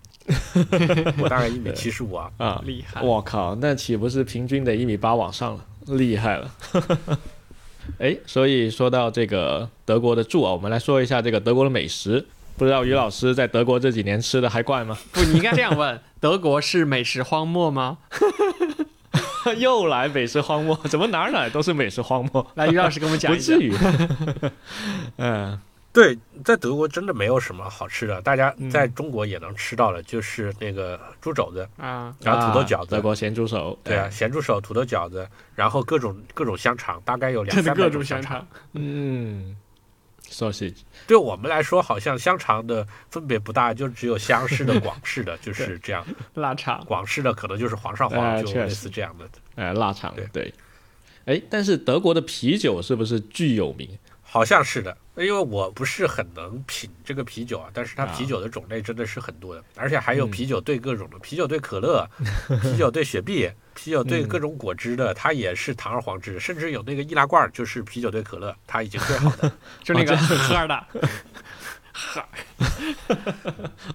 [1.19, 3.01] 我大概一米七十五啊，啊， 厉害！
[3.01, 5.65] 我靠，那岂不是平均得一米八往上了？
[5.87, 6.49] 厉害了。
[7.99, 12.25] 哎，所以说到这个德国的住啊，我们来说一下这个德国的美食。
[12.55, 14.97] 不知道于老师在德国这几年吃的还惯吗？
[15.11, 17.97] 不，你应该这样问：德国是美食荒漠吗？
[19.59, 20.75] 又来美食荒漠？
[20.89, 22.45] 怎么哪哪都是美食荒漠？
[22.55, 23.53] 来，于老师给我们讲一下。
[23.55, 23.73] 不至于。
[25.17, 25.59] 嗯。
[25.93, 38.45] 对，在德国真的没有什么好吃的，大家在中国也能吃到的，就是那个猪肘子啊，然后土豆饺子，德国咸猪手，对啊，咸猪手、土豆饺子，然后各种各种香肠，大概有两三百种香肠。
[38.73, 39.57] 嗯
[40.29, 46.05] ，sausage，对我们来说好像香肠的分别不大，就只有湘式的、 广式的，就是这样。
[46.35, 49.27] 腊肠，广式的可能就是皇上皇，就类似这样的。
[49.55, 50.53] 哎，腊肠，对对。
[51.25, 53.89] 哎，但是德国的啤酒是不是巨有名？
[54.29, 62.07] 好像是的，因为我不是很能品这个啤酒啊，但是它啤酒的种类真的是很多的，而且还有啤酒兑各种的， 啤酒兑可乐，
[62.61, 69.51] 啤酒兑雪碧，啤酒兑各种果汁的，它也是堂而皇之，甚至有那个易拉罐就是啤酒兑可乐，它已经兑好的，
[69.81, 70.85] 就那个喝的，
[71.93, 72.27] 哈，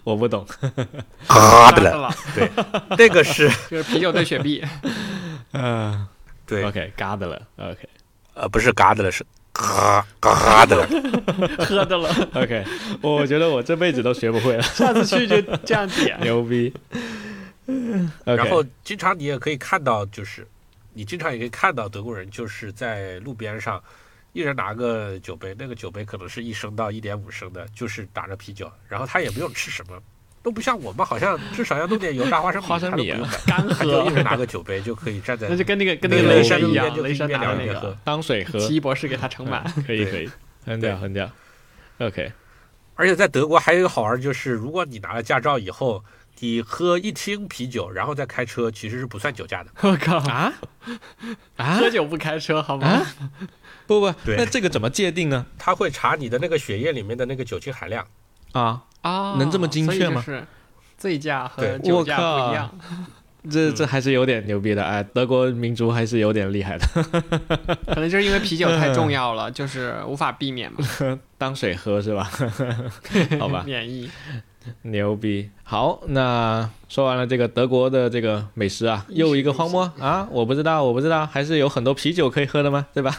[0.03, 0.45] 我不懂，
[1.29, 1.95] 哈的。
[1.95, 2.51] 了，对，
[2.97, 4.65] 那个是就是啤酒兑雪碧，
[5.53, 6.09] 嗯，
[6.47, 7.89] 对，OK，嘎的了，OK，
[8.35, 9.25] 呃，不是嘎的了，是。
[9.53, 10.87] 嘎嘎的，
[11.65, 12.09] 喝的了。
[12.35, 12.65] OK，
[13.01, 14.63] 我觉得我这辈子都学不会了。
[14.63, 16.73] 下次去就这样点， 牛逼。
[18.25, 20.47] 然后经常你也可以看到，就是
[20.93, 23.83] 你经常也可以看到德国人就是在路边上，
[24.33, 29.97] 一人拿个酒杯，那个酒杯可能是一升到一点五升的，就是打着啤酒，然后他也不用吃什么。
[30.43, 40.29] 都不像我们，好像至少要弄点油炸花生米，花生米啊， 干喝，就一人拿个酒杯就可以站在，那就跟那个跟那个雷神一样，雷山拿那个当水喝， 奇异博士给他盛满，可以可以，
[40.65, 41.31] 很屌很屌
[41.99, 42.33] ，OK。
[42.95, 46.05] 而且在德国还有一个好玩，就是如果你拿了驾照以后，
[46.41, 49.71] 你喝一听啤酒，然后再开车，其实是不算酒驾的。
[49.81, 50.53] 我靠啊
[51.57, 51.77] 啊！
[51.77, 53.03] 喝酒不开车好吗？
[53.87, 55.47] 不不，那这个怎么界定呢？
[55.59, 58.07] 他会查你的那个血液里面的那个酒精含量
[58.53, 58.83] 啊。
[59.03, 60.21] 啊，能这么精确吗？
[60.25, 60.45] 是
[60.97, 62.79] 醉驾和酒驾不一样，
[63.51, 66.87] 这这还是有点牛逼的哎，德国民族还是有点厉害的，
[67.93, 70.79] 可能就是因为啤酒太重要了， 就是无法避免嘛，
[71.37, 72.31] 当水喝是吧？
[73.41, 74.09] 好吧，免疫。
[74.83, 75.51] 牛逼！
[75.63, 80.29] 好，那说完了这个德国的这个美食啊，又一个荒漠啊！
[80.31, 82.87] 我不知道，我不知道，还是有很多啤酒可以喝的吗？
[82.93, 83.17] 对吧？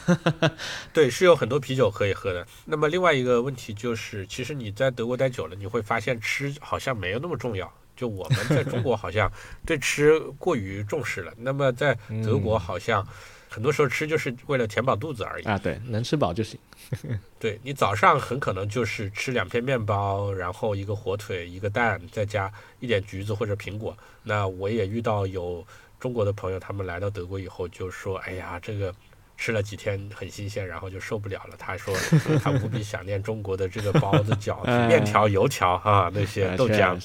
[0.93, 2.45] 对，是有很多啤酒可以喝的。
[2.65, 7.71] 那么另外一个问题就是，其实你在德国待久了，你会发现吃好像没有那么重要。
[7.95, 9.31] 就我们在中国好像
[9.65, 13.05] 对吃过于重视了，那么在德国好像。
[13.54, 16.60] 很多时候吃就是为了填饱肚子而已啊，对，能吃饱就行。
[17.39, 23.95] 对你早上很可能就是吃两片面包，然后一个火腿，一个蛋，再加一点橘子或者苹果。
[24.24, 25.64] 那我也遇到有
[25.99, 28.91] 中国的朋友，他们来到德国以后就说：“哎呀，这个
[29.38, 31.95] 吃了几天很新鲜，然后就受不了了。”他说
[32.41, 36.99] 他无比想念中国的这个包子、 饺子、面条、油条啊那些豆浆。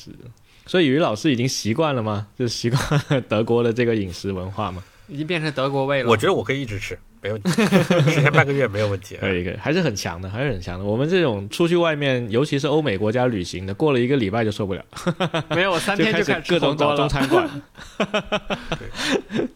[0.65, 2.29] 所以于老师已经习惯了吗？
[2.39, 2.81] 就习惯
[3.29, 4.83] 德国的这个饮食文化吗？
[5.09, 6.09] 已经变成德国味了。
[6.09, 6.99] 我觉得我可以一直吃。
[7.21, 7.51] 没问题，
[8.13, 9.17] 十天半个月没有问题。
[9.21, 10.85] 可以可以，还是很强的，还是很强的。
[10.85, 14.85] 我们这种出去外面，尤其是欧美国家旅行的，过了一个礼拜就受不了。
[15.51, 17.51] 没有，我三天就开始各种找中餐馆。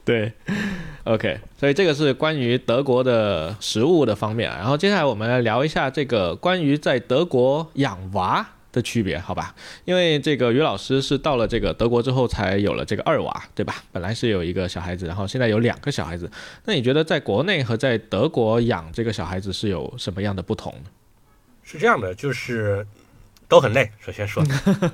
[0.05, 0.32] 对
[1.05, 4.50] ，OK，所以这个是关于德国的食物的方面。
[4.50, 8.44] 然后接下来我们来聊一下这个关于在德国养娃。
[8.72, 9.54] 的区别，好吧，
[9.84, 13.84] 因为这个于老师是到了这个德国之后才有了这个二娃，对吧？
[13.92, 16.30] 本来是有一个小孩子，然后现在有两个小孩子。
[16.64, 20.90] 那你觉得在国内和在德国养这个小孩子是有什么样的不同呢？
[21.62, 22.86] 是这样的，就是
[23.46, 23.90] 都很累。
[24.00, 24.42] 首先说，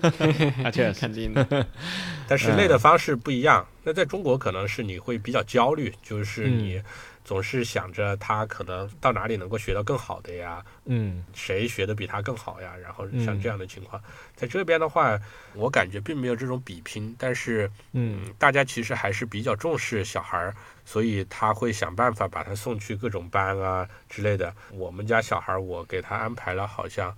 [0.64, 1.66] 啊，确实肯定的，
[2.28, 3.66] 但是累的方式不一样。
[3.84, 6.82] 那在中国可能是你会比较焦虑，就是你。
[7.28, 12.74] 总是想着他可能到哪里能够学到更好的呀，嗯，谁学的比他更好呀？
[12.82, 14.02] 然后像这样的情况，
[14.34, 15.20] 在这边的话，
[15.52, 20.56] 我感觉并没有这种比拼，但是，嗯，大家其实还是比较重视小孩儿，
[20.86, 24.50] 所以他会想办法把他送去各种班啊之类的。
[24.70, 27.14] 我们家小孩儿，我给他安排了好像。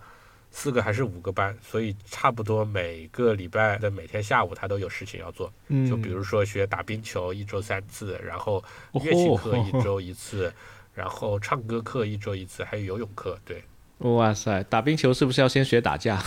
[0.50, 5.52] 四个还是五个班，所以差不多每个礼拜的每天下午他都有事情要做。
[5.68, 10.52] 嗯，就比如说学打冰球，一周三次，然后乐器课一周一次，
[10.94, 13.38] 然后唱歌课一周一次，还有游泳课。
[13.44, 13.62] 对，
[13.98, 16.22] 哇塞，打冰球是不是要先学打架？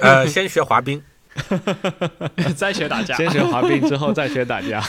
[0.00, 1.02] 呃，先学滑冰。
[2.56, 4.82] 再学打架，先学滑冰之后再学打架。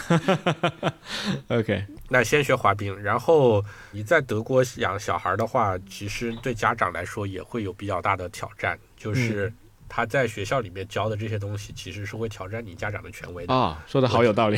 [1.49, 9.51] OK，那先学滑冰，然后你在德国养小孩的话，其实对家长来说也会有比较大的挑战，就是。
[9.89, 13.83] 他在学校里面教的这些东西，其实是会挑战你家长的权威的啊。
[13.87, 14.57] 说的好有道理，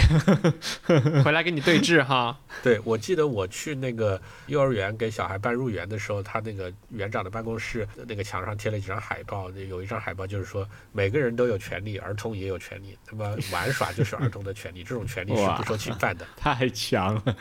[1.23, 2.38] 回来跟你对峙哈。
[2.63, 12.97] 对，我记得我去那个幼儿园给小孩办入园的时候，他那个园长的办公室那个墙上贴了几张海报，有一张海报就是说每个人都有权利，儿童也有权利。
[13.09, 16.25] 那么玩耍就是儿童的权利，这种权利是不受侵犯的。
[16.36, 17.36] 太强了。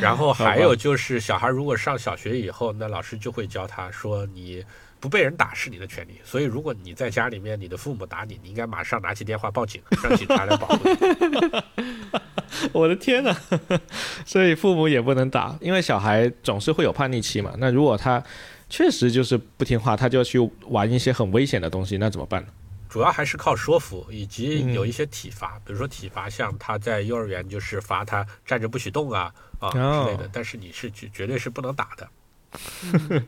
[0.00, 4.64] 然后还有就是小孩如果上小学以后，那老师就会教他说你。
[5.00, 11.62] 不被人打是你的权利，所以如果你在家里面，你的父母打你，你应该马上拿起电话报警，让警察来保护你。
[12.72, 13.34] 我的天哪！
[14.26, 17.54] 所以父母也不能打，因为小孩总是会有叛逆期嘛。
[17.58, 18.22] 那如果他
[18.68, 22.48] 确实就是不听话，他就要去玩一些很危险的东西，那怎么办呢？
[22.88, 32.06] 主要还是靠说服，以及有一些体罚，比如说体罚，像他在幼儿园就是罚他站着不许动啊啊之类的，但是你是绝绝对是不能打的。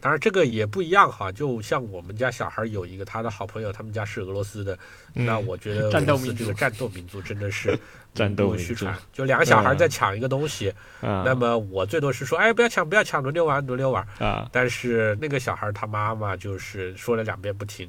[0.01, 1.31] 当然，这个也不一样哈。
[1.31, 4.77] 就像我们家小孩有一个他的好朋友，他们家是俄罗斯的。
[5.12, 7.79] 那我觉得俄罗斯这个战斗民族真的是
[8.14, 8.97] 战斗虚传。
[9.12, 14.07] 就两个小孩在抢一个东西，那么我最多是说，哎，不要抢，不要抢，轮流玩，轮流玩。
[14.18, 14.49] 啊！
[14.51, 17.89] 但是那个小孩他妈妈就是说了两遍不听。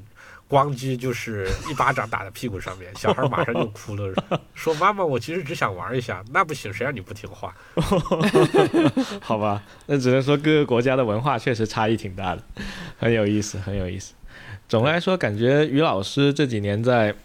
[0.54, 4.14] 咣叽就是一巴掌打在屁股上面， 小孩马上就哭了，
[4.54, 7.56] 说：“妈妈，我其实只想玩一下。”那不行，谁让你不听话？
[9.20, 12.44] 好吧，那只能说各个国家的文化确实差异挺大的，
[13.00, 14.14] 很有意思，很有意思。
[14.70, 17.16] 总的来说，感觉于老师这几年在。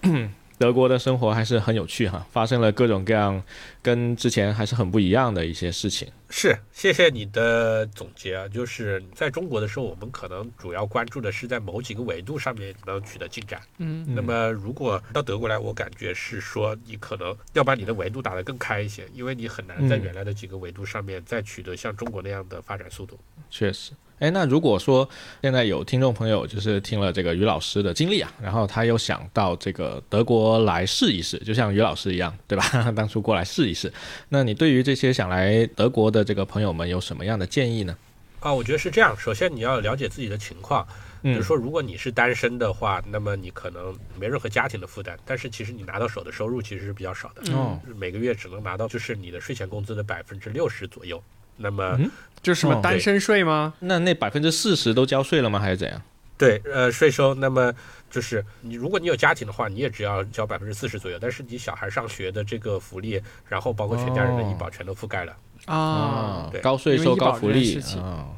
[0.58, 3.40] 德国的生活还是很有趣哈，发生了各种各样
[3.80, 6.08] 跟之前还是很不一样的一些事情。
[6.28, 13.60] 是，谢谢你的总结啊，就是在中国的时候，我们可能主要关注的是在某几个维度上面能取得进展。
[13.78, 23.18] 嗯，那么如果到德国来，我感觉是说你可能要把你的维度打得更开一些，因为你很难在原来的几个维度上面再取得像中国那样的发展速度。
[23.48, 23.92] 确实。
[24.18, 25.08] 哎，那如果说
[25.42, 32.64] 现在有听众朋友就是听了这个于老师的经历啊，然后他又想到这个德国来试一试，就像于老师一样，对吧？
[32.92, 33.92] 当初过来试一试，
[34.28, 37.96] 那你对于这些想来德国的这个朋友们有什么样的建议呢？
[38.40, 40.86] 啊，我觉得是这样，首先你要了解自己的情况，
[41.22, 51.22] 比如说如果你是单身的话，那么你可能没任何家庭的负担，但是其实你拿到手的收入其实是比较少的，哦，每个月只能拿到就是你的税前工资的百分之六十左右。
[51.58, 51.98] 那么，
[52.40, 53.74] 就什么单身税吗？
[53.80, 55.58] 那那百分之四十都交税了吗？
[55.58, 56.00] 还是怎样？
[56.38, 57.34] 对，呃，税收。
[57.34, 57.74] 那么
[58.08, 61.18] 就是你，如果你有家庭的话，你也只要交百分之四十左右。
[61.20, 65.36] 但是你小孩上学的这个福利，然后包括全家人的医保，全都覆盖了
[65.66, 66.48] 啊。
[66.52, 68.28] 对，高税收高福利啊，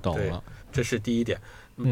[0.00, 0.40] 懂了。
[0.70, 1.36] 这是第一点。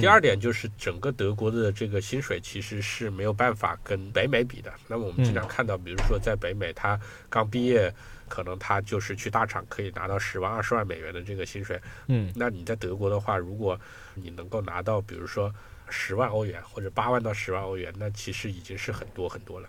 [0.01, 4.73] 第二点就是整个德国的这个薪水其实是没有办法跟北美比的。
[4.87, 6.97] 那么我们经常看到，比如说在北美，他
[7.29, 7.93] 刚毕业。
[8.33, 11.79] 可能他就是去大厂可以拿到十万、二十万美元的这个薪水。
[12.07, 13.79] 嗯，那你在德国的话，如果
[14.15, 15.55] 你能够拿到，比如说
[15.91, 19.69] 十万欧元或者八万到十万欧元，那其实已经是很多很多了。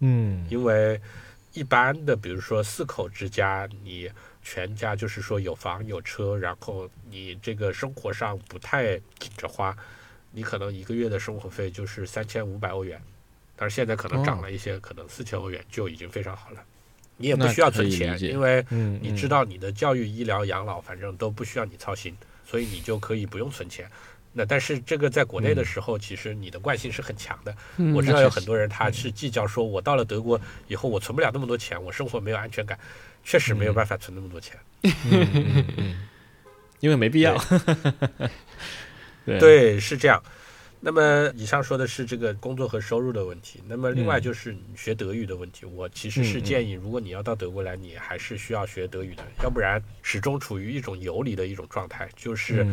[0.00, 1.00] 嗯，因为
[1.52, 4.10] 一般的，比如说四口之家，你
[4.42, 9.76] 全家就是说有房有车，然后你这个生活上不太紧着花，
[10.32, 13.00] 你可能一个月的生活费就是三千五百欧元，
[13.54, 16.64] 但是现在可能涨了一些，可能四千欧元就已经非常好了。
[17.20, 22.16] 你也不需要存钱，因为嗯，你知道你的教育、医疗、养老，反正都不需要你操心，
[22.46, 23.86] 所以你就可以不用存钱。
[24.32, 27.54] 那但是这个在国内的时候，其实你的惯性是很强的。
[27.94, 32.78] 我知道有很多人他是计较说，我到了德国以后，我存不了那么多钱，我生活没有安全感，
[33.22, 34.56] 确实没有办法存那么多钱。
[36.80, 37.36] 因为没必要。
[39.26, 40.22] 对，是这样。
[40.82, 43.62] 那么以上说的是这个工作和收入的问题。
[43.68, 45.66] 那么另外就是学德语的问题。
[45.66, 52.66] 我其实是建议，如果你要到德国来，你还是需要学德语的，要不然始终处于一种游离的一种状态，就是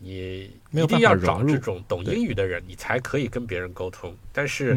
[0.00, 4.16] 你一定要找这种懂英语的人，你才可以跟别人沟通。
[4.32, 4.76] 但是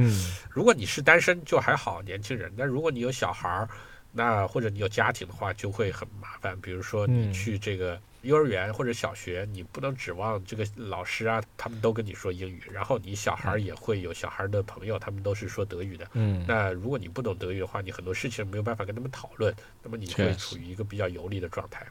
[0.51, 2.53] 如果你是单身就还好，年轻人。
[2.55, 3.67] 但如果你有小孩儿，
[4.11, 6.55] 那或者你有家庭的话，就会很麻烦。
[6.61, 7.99] 比如说你去这个。
[8.21, 16.07] 幼儿园或者小学，你不能指望这个老师啊，他们都跟你说英语，然后你小孩也会有小孩的朋友，他们都是说德语的。
[16.13, 21.85] 嗯，那如果你不懂德语的话，你很多事情没有办法跟他们讨论，那么你会处于一个比较游离的状态。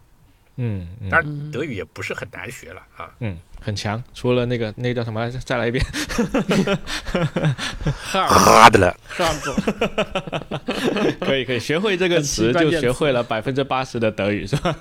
[0.62, 3.10] 嗯，当然德语也不是很难学了啊。
[3.20, 5.82] 嗯，很强，除了那个那个叫什么，再来一遍。
[8.12, 9.54] 哈的了，哈的。
[11.24, 14.76] 可以可以，学会这个词就学会了百分之八十的德语，是吧？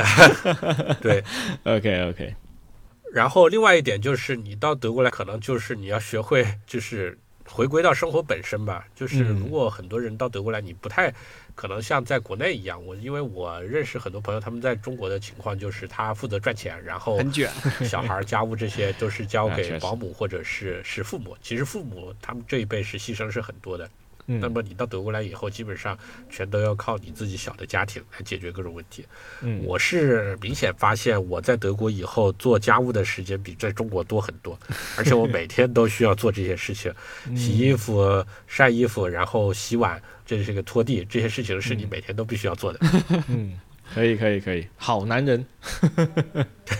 [1.00, 1.24] 对
[1.64, 2.34] ，OK OK。
[3.12, 7.18] 然后另外一点就是，你到德国来，可能就是你要学会，就是
[7.50, 8.86] 回归到生活本身吧。
[8.94, 11.12] 就是如果很多人到德国来，你不太。
[11.56, 17.50] 可能像在国内一样，我因为我认识很多朋友，他们在中国的情况就是他负责赚钱，然后很卷，
[17.84, 21.36] 小孩家务这些都是交 给保姆或者是是父母。
[21.42, 23.90] 其实父母他们这一辈是牺牲是很多的。
[24.38, 29.04] 那么你到德国来以后，基本上全都要靠你自己小的家庭来解决各种问题。
[29.40, 34.58] 嗯，我是明显发现我在德国以后做家务的时间比在中国多很多，
[34.96, 36.92] 而且我每天都需要做这些事情：
[37.34, 42.78] 洗衣服、晒衣服，然后洗碗，这是个拖地，这些事情是你每天都必须要做的。
[43.28, 43.58] 嗯，
[43.94, 45.44] 可以，可以，可以，好男人。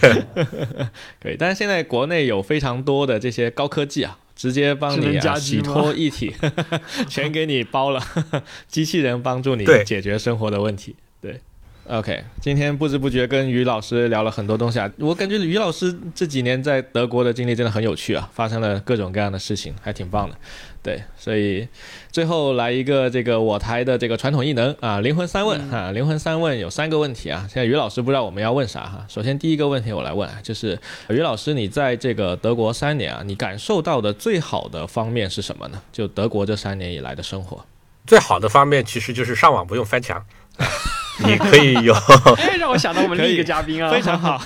[1.21, 4.19] 可以，但是现在国内有非常多的这些高科技啊。
[4.41, 6.35] 直接帮你啊洗脱一体，
[7.11, 8.03] 全给你包了，
[8.67, 10.97] 机器人帮助你解决生活的问题。
[11.21, 11.39] 对
[11.87, 20.35] ，OK，今天不知不觉跟于老师聊了很多东西啊，我感觉于老师这几年在德国的经历真的很有趣啊，发生了各种各样的事情，还挺棒的。
[20.83, 21.69] 对，所以
[22.13, 27.47] 最后来一个这个我台的这个传统异能啊，灵魂三问啊，灵魂三问有三个问题啊。
[27.49, 29.05] 现在于老师不知道我们要问啥哈。
[29.09, 35.81] 首先第一个问题我来问，就是于老师，你在这个德国三年啊，你感受到的最好的方面是什么呢？
[35.93, 37.65] 就德国这三年以来的生活，
[38.07, 40.25] 最好的方面其实就是上网不用翻墙，
[41.25, 41.95] 你可以有。
[42.39, 44.37] 哎，让我想到我们另一个嘉宾啊， 非常好，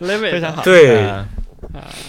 [0.00, 1.04] 非常好，对。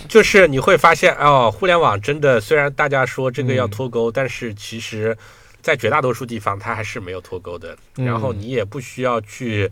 [0.08, 5.18] 就是你会发现哦，互联网真的虽然大家说这个要脱钩，但是其实，
[5.62, 7.78] 在绝大多数地方它还是没有脱钩的。
[7.96, 9.70] 然后你也不需要去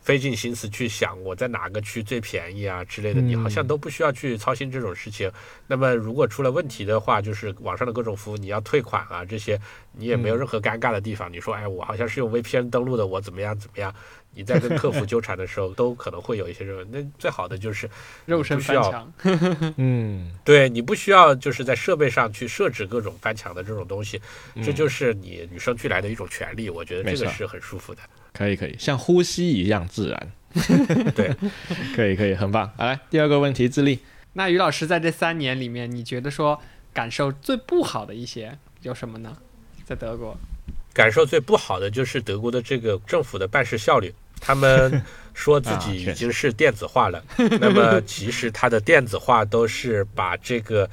[0.00, 5.30] 费尽心思去想我在哪个区最便宜啊之类的，你好像都不需要去操心这种事情。
[5.66, 9.60] 那么如果出了问题的话，就是网上的各种服务你要退款啊这些，
[9.92, 11.30] 你也没有任何尴尬的地方。
[11.30, 13.94] 你说哎，我好像是用 VPN 登录的，我怎么样怎么样？
[14.34, 16.86] 你在跟客服纠缠的时候， 都可能会有一些这种。
[16.90, 17.88] 那最好的就是
[18.26, 19.12] 肉身翻墙。
[19.76, 24.20] 嗯，对你不需要就是在设备上去设置各种翻墙的这种东西，
[24.64, 26.70] 这就是你与生俱来的一种权利。
[26.70, 28.00] 我觉得这个是很舒服的。
[28.32, 30.32] 可以可以，像呼吸一样自然。
[31.14, 31.34] 对，
[31.94, 32.72] 可以可以，很棒。
[32.78, 33.98] 来，第二个问题，自立。
[34.32, 36.60] 那于老师在这三年里面，你觉得说
[36.94, 39.36] 感受最不好的一些有什么呢？
[39.84, 40.36] 在德国？
[40.92, 45.02] 感受最不好的就是德国的这个政府的办事效率，他们
[45.34, 47.22] 说 自己已经是电子化了，
[47.60, 50.88] 那么其实它的电子化都是把这个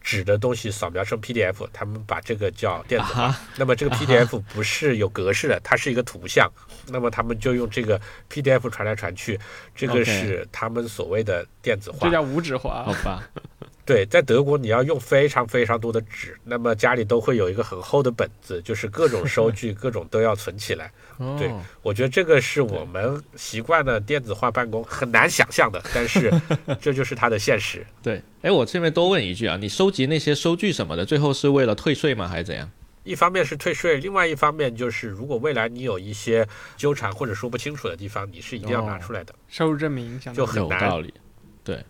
[0.00, 3.36] 纸的东西扫描成 PDF，他们把这个叫电子化。
[3.56, 6.50] 那么这个 PDF 不是有格式的，它是一个图像，
[6.88, 9.38] 那么他们就用这个 PDF 传来传去，
[9.76, 13.22] 这个是他们所谓的电子化，这叫无纸化，好吧？
[13.84, 20.92] 对，在德国你要用非常非常多的纸，那么家里都会有一个很厚的本子，就是各种收据， 各种都要存起来。
[21.38, 21.52] 对，
[21.82, 26.32] 我觉得这个是我们习惯的电子化办公很难想象的，但是
[26.80, 27.84] 这就是它的现实。
[28.02, 32.70] 对，哎，我这边多问一句啊，你收集那些收据什么的，最后是为了退税吗，还是怎样？
[33.02, 39.34] 一方面是退税，另外一方面就是如果未来你有一些纠缠或者说不清楚的地方，你是一定要拿出来的。
[39.48, 40.80] 收入证明就很难。
[40.84, 41.12] 有道理。
[41.64, 41.84] 对。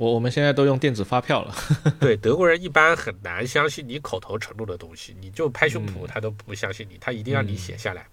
[0.00, 1.54] 我我们现在都用电子发票了。
[2.00, 8.06] 对，德国人一般很难相信你口头承诺的东西，你就拍胸脯，他都不相信你，他一定要你写下来。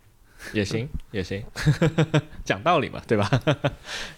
[0.51, 1.41] 也行，也行，
[2.43, 3.29] 讲道理嘛，对吧？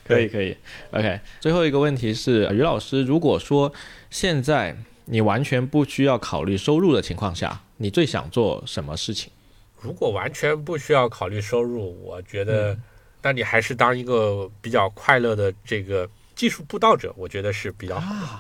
[0.04, 0.58] 可以，可以。
[0.90, 3.72] OK，最后一个问题是，于老师，如果说
[4.10, 4.76] 现在
[5.06, 9.32] 你完全不需要考虑收入的情况下，你最想做什么事情？
[9.80, 12.76] 如果完全不需要考虑收入，我觉得，
[13.22, 16.10] 那你还是当一个比较快乐的这个
[16.40, 18.40] 技术布道者，我觉得是比较好的。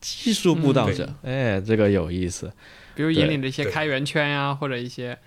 [0.00, 2.52] 技术布道者，哎，这个有意思。
[2.94, 5.18] 比如引领这些开源圈呀，或者一些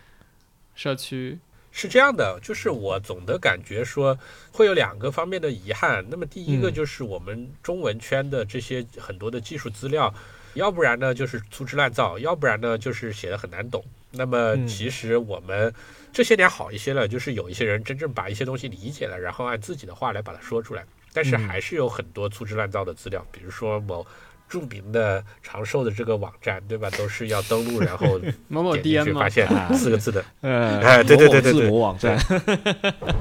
[0.74, 1.38] 社区。
[1.70, 4.18] 是这样的，就是我总的感觉说
[4.54, 6.06] 会有两个方面的遗憾。
[6.10, 10.14] 那么第一个就是我们中文圈的这些很多的技术资料。
[10.54, 13.84] 要不然呢，就是粗制滥造；要不然呢，就是写的很难懂。
[14.12, 15.74] 那么其实我们
[16.14, 20.86] 这些年好一些了，就是有一些人真正把一些东西理解了，然后按自己的话来把它说出来。
[21.14, 24.06] 但是还是有很多粗制滥造的资料，比如说某
[24.48, 26.90] 著名的长寿的这个网站，对吧？
[26.92, 32.18] 都是要登录，然后 某某 D N 发现四个字的， 呃， 哎，对对对对对，网站，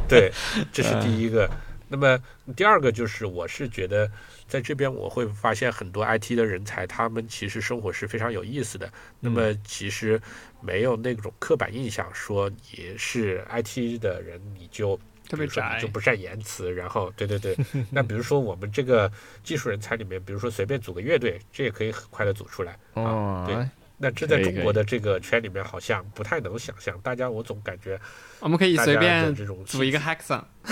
[0.08, 0.30] 对，
[0.72, 1.50] 这是第一个。
[1.88, 2.18] 那么
[2.56, 4.10] 第二个就是，我是觉得。
[4.48, 8.88] 在这边我会发现很多 IT 的人才，他们其实生活是非常有意思的。
[9.18, 10.20] 那么其实
[10.60, 14.96] 没有那种刻板印象，说你是 IT 的人你就
[15.28, 16.72] 特别宅，就不善言辞。
[16.72, 17.56] 然后对对对，
[17.90, 19.10] 那比如说我们这个
[19.42, 23.44] 技术人才里面，比如说随便组个乐队，这也可以很快的组出来啊。
[23.46, 23.56] 对。
[23.98, 27.98] 那这在中国的这个圈里面好像不太能想象，大家我总感觉
[28.40, 29.34] 我们可以随便
[29.64, 30.42] 组一个 Hackathon，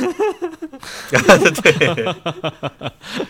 [1.62, 2.04] 对，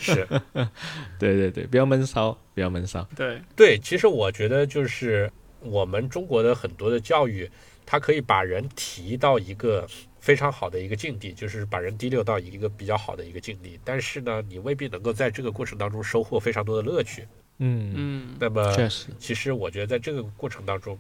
[0.00, 0.26] 是，
[1.16, 3.06] 对对对，不要闷骚，不要闷骚。
[3.14, 5.30] 对对，其实我觉得就是
[5.60, 7.48] 我们中国的很多的教育，
[7.86, 9.86] 它可以把人提到一个
[10.20, 17.26] 非常好的一个境地，就是把人提溜到一个比较好的一个境地，但是呢，你未必能够在这个过程当中收获非常多的乐趣。
[17.58, 20.98] 嗯嗯，那么确实，其实我觉得在这个过程当中，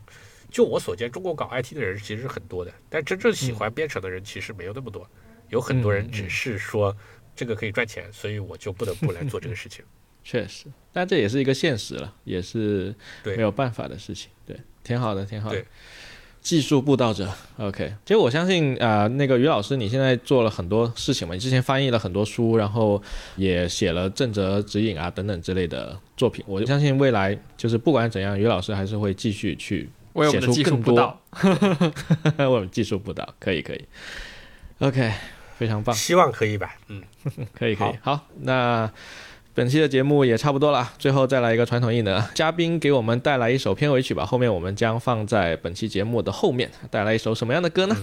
[0.50, 5.08] 就我所见，中国搞 IT 的人其实是很多的，但真正喜欢编程的人其实没有那么多。
[5.50, 6.96] 有很多人只是说
[7.34, 9.84] 这个可以赚钱，所以我就不得不来做这个事情。
[10.22, 12.94] 确实，但这也是一个现实了，也是
[13.24, 14.30] 没有办法的事情。
[14.46, 15.62] 对，挺好的，挺好的。
[16.44, 17.90] 技术布道者，OK。
[18.04, 23.02] 其实我相信啊，那个于老师，你现在做了很多事情嘛，你之前翻译了很多书，然后
[23.36, 26.44] 也写了正则指引啊等等之类的作品。
[26.46, 29.88] 我就相信未来就是不管怎样，于老师还是会继续去
[30.30, 31.18] 写出更多。
[32.36, 33.82] 为我们 技术布道，可以可以
[34.80, 35.12] ，OK，
[35.56, 35.96] 非常棒。
[35.96, 36.76] 希望可以吧？
[36.88, 37.02] 嗯，
[37.58, 37.94] 可以可以。
[38.02, 38.92] 好，那。
[39.54, 44.26] 本期的节目也差不多了，最后再来一个传统艺能，嘉宾给我们带来一首片尾曲吧。
[44.26, 47.96] 后面我们将放在本期节目的后面，带来一首什么样的歌呢？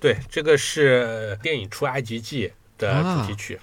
[0.00, 2.48] 对，这个是电影《出埃及记》
[2.80, 3.60] 的主题曲，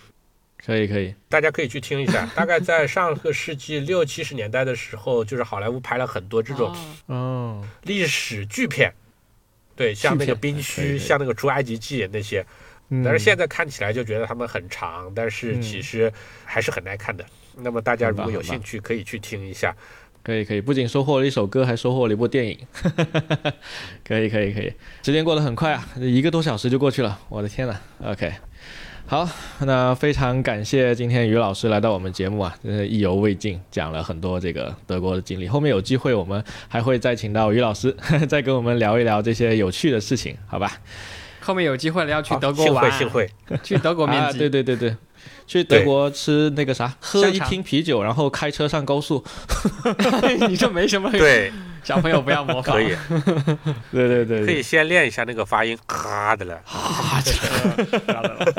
[0.64, 2.30] 可以可以，大家可以去听一下。
[2.36, 6.72] 大概在上个世纪六七十年代的时候，就是好莱坞拍了很多这种
[7.08, 8.94] 哦历史巨片，
[9.76, 12.46] 对，像那个《冰区》，像那个《出埃及记》那些。
[13.02, 16.12] 但是现在看起来就觉得他们很长，但是其实
[16.44, 17.26] 还是很耐看的。
[17.56, 19.74] 那么大家如果有兴趣，可以去听一下。
[20.24, 22.58] 可以可以，不仅收获了一首歌，还收获了一部电影。
[24.08, 24.72] 可以可以可以，
[25.04, 28.32] 时间过得很快啊，一个多小时就过去了，我的天呐 OK，
[29.06, 29.28] 好，
[29.60, 35.46] 那非常感谢今天于老师来到我们节目啊，真是意犹未尽，讲了很多这个德国的经历。
[35.46, 37.94] 后面有机会我们还会再请到于老师，
[38.30, 40.80] 再跟我们聊一聊这些有趣的事情，好吧？
[41.44, 43.30] 后面有机会了，要去德国玩，幸会，
[43.62, 44.96] 去德国面基，对对对对，
[45.46, 49.24] 去德国吃那个啥，喝一听啤酒，然后开车上高速，
[50.48, 51.52] 你这没什么对。
[51.84, 52.96] 小朋友不要模仿，可以，
[53.92, 57.32] 对对对，可以先练一下那个发音，哈的了，哈的
[58.30, 58.56] 了。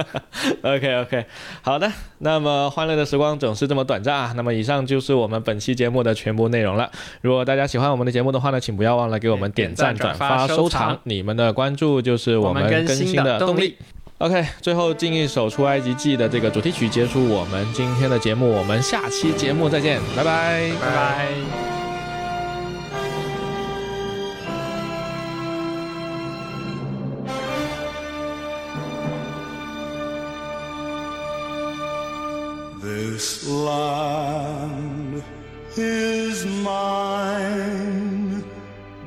[0.63, 1.27] OK OK，
[1.63, 4.33] 好的，那么欢乐的时光总是这么短暂啊。
[4.37, 6.91] 那么以上就是我们本期节目的全部内容了。
[7.23, 13.77] 如果大家喜欢我们的节目的话呢，请不要忘了给我们点赞、转发、收藏，你们的关注就是我们更新的动力。
[14.19, 18.49] OK，最后进一首出埃及记的这个主题曲，结束我们今天的节目。
[18.49, 21.84] 我们下期节目再见，拜拜，拜拜。
[33.65, 35.25] Land
[35.77, 38.45] is mine.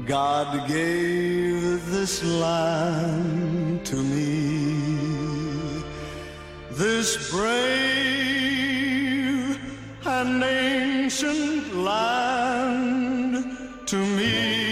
[0.05, 5.83] God gave this land to me.
[6.71, 7.97] This brave
[10.05, 14.67] and ancient land to me.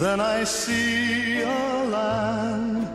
[0.00, 2.88] Then I see a land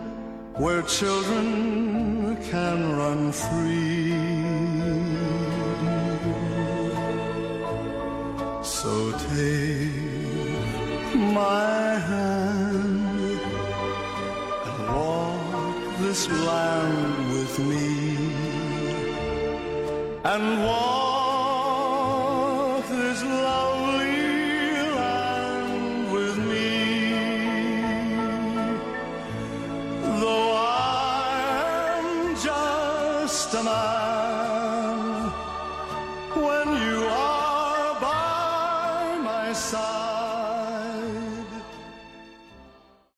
[0.58, 4.10] where children can run free.
[8.64, 13.40] So take my hand
[14.66, 17.88] and walk this land with me
[20.24, 21.25] and walk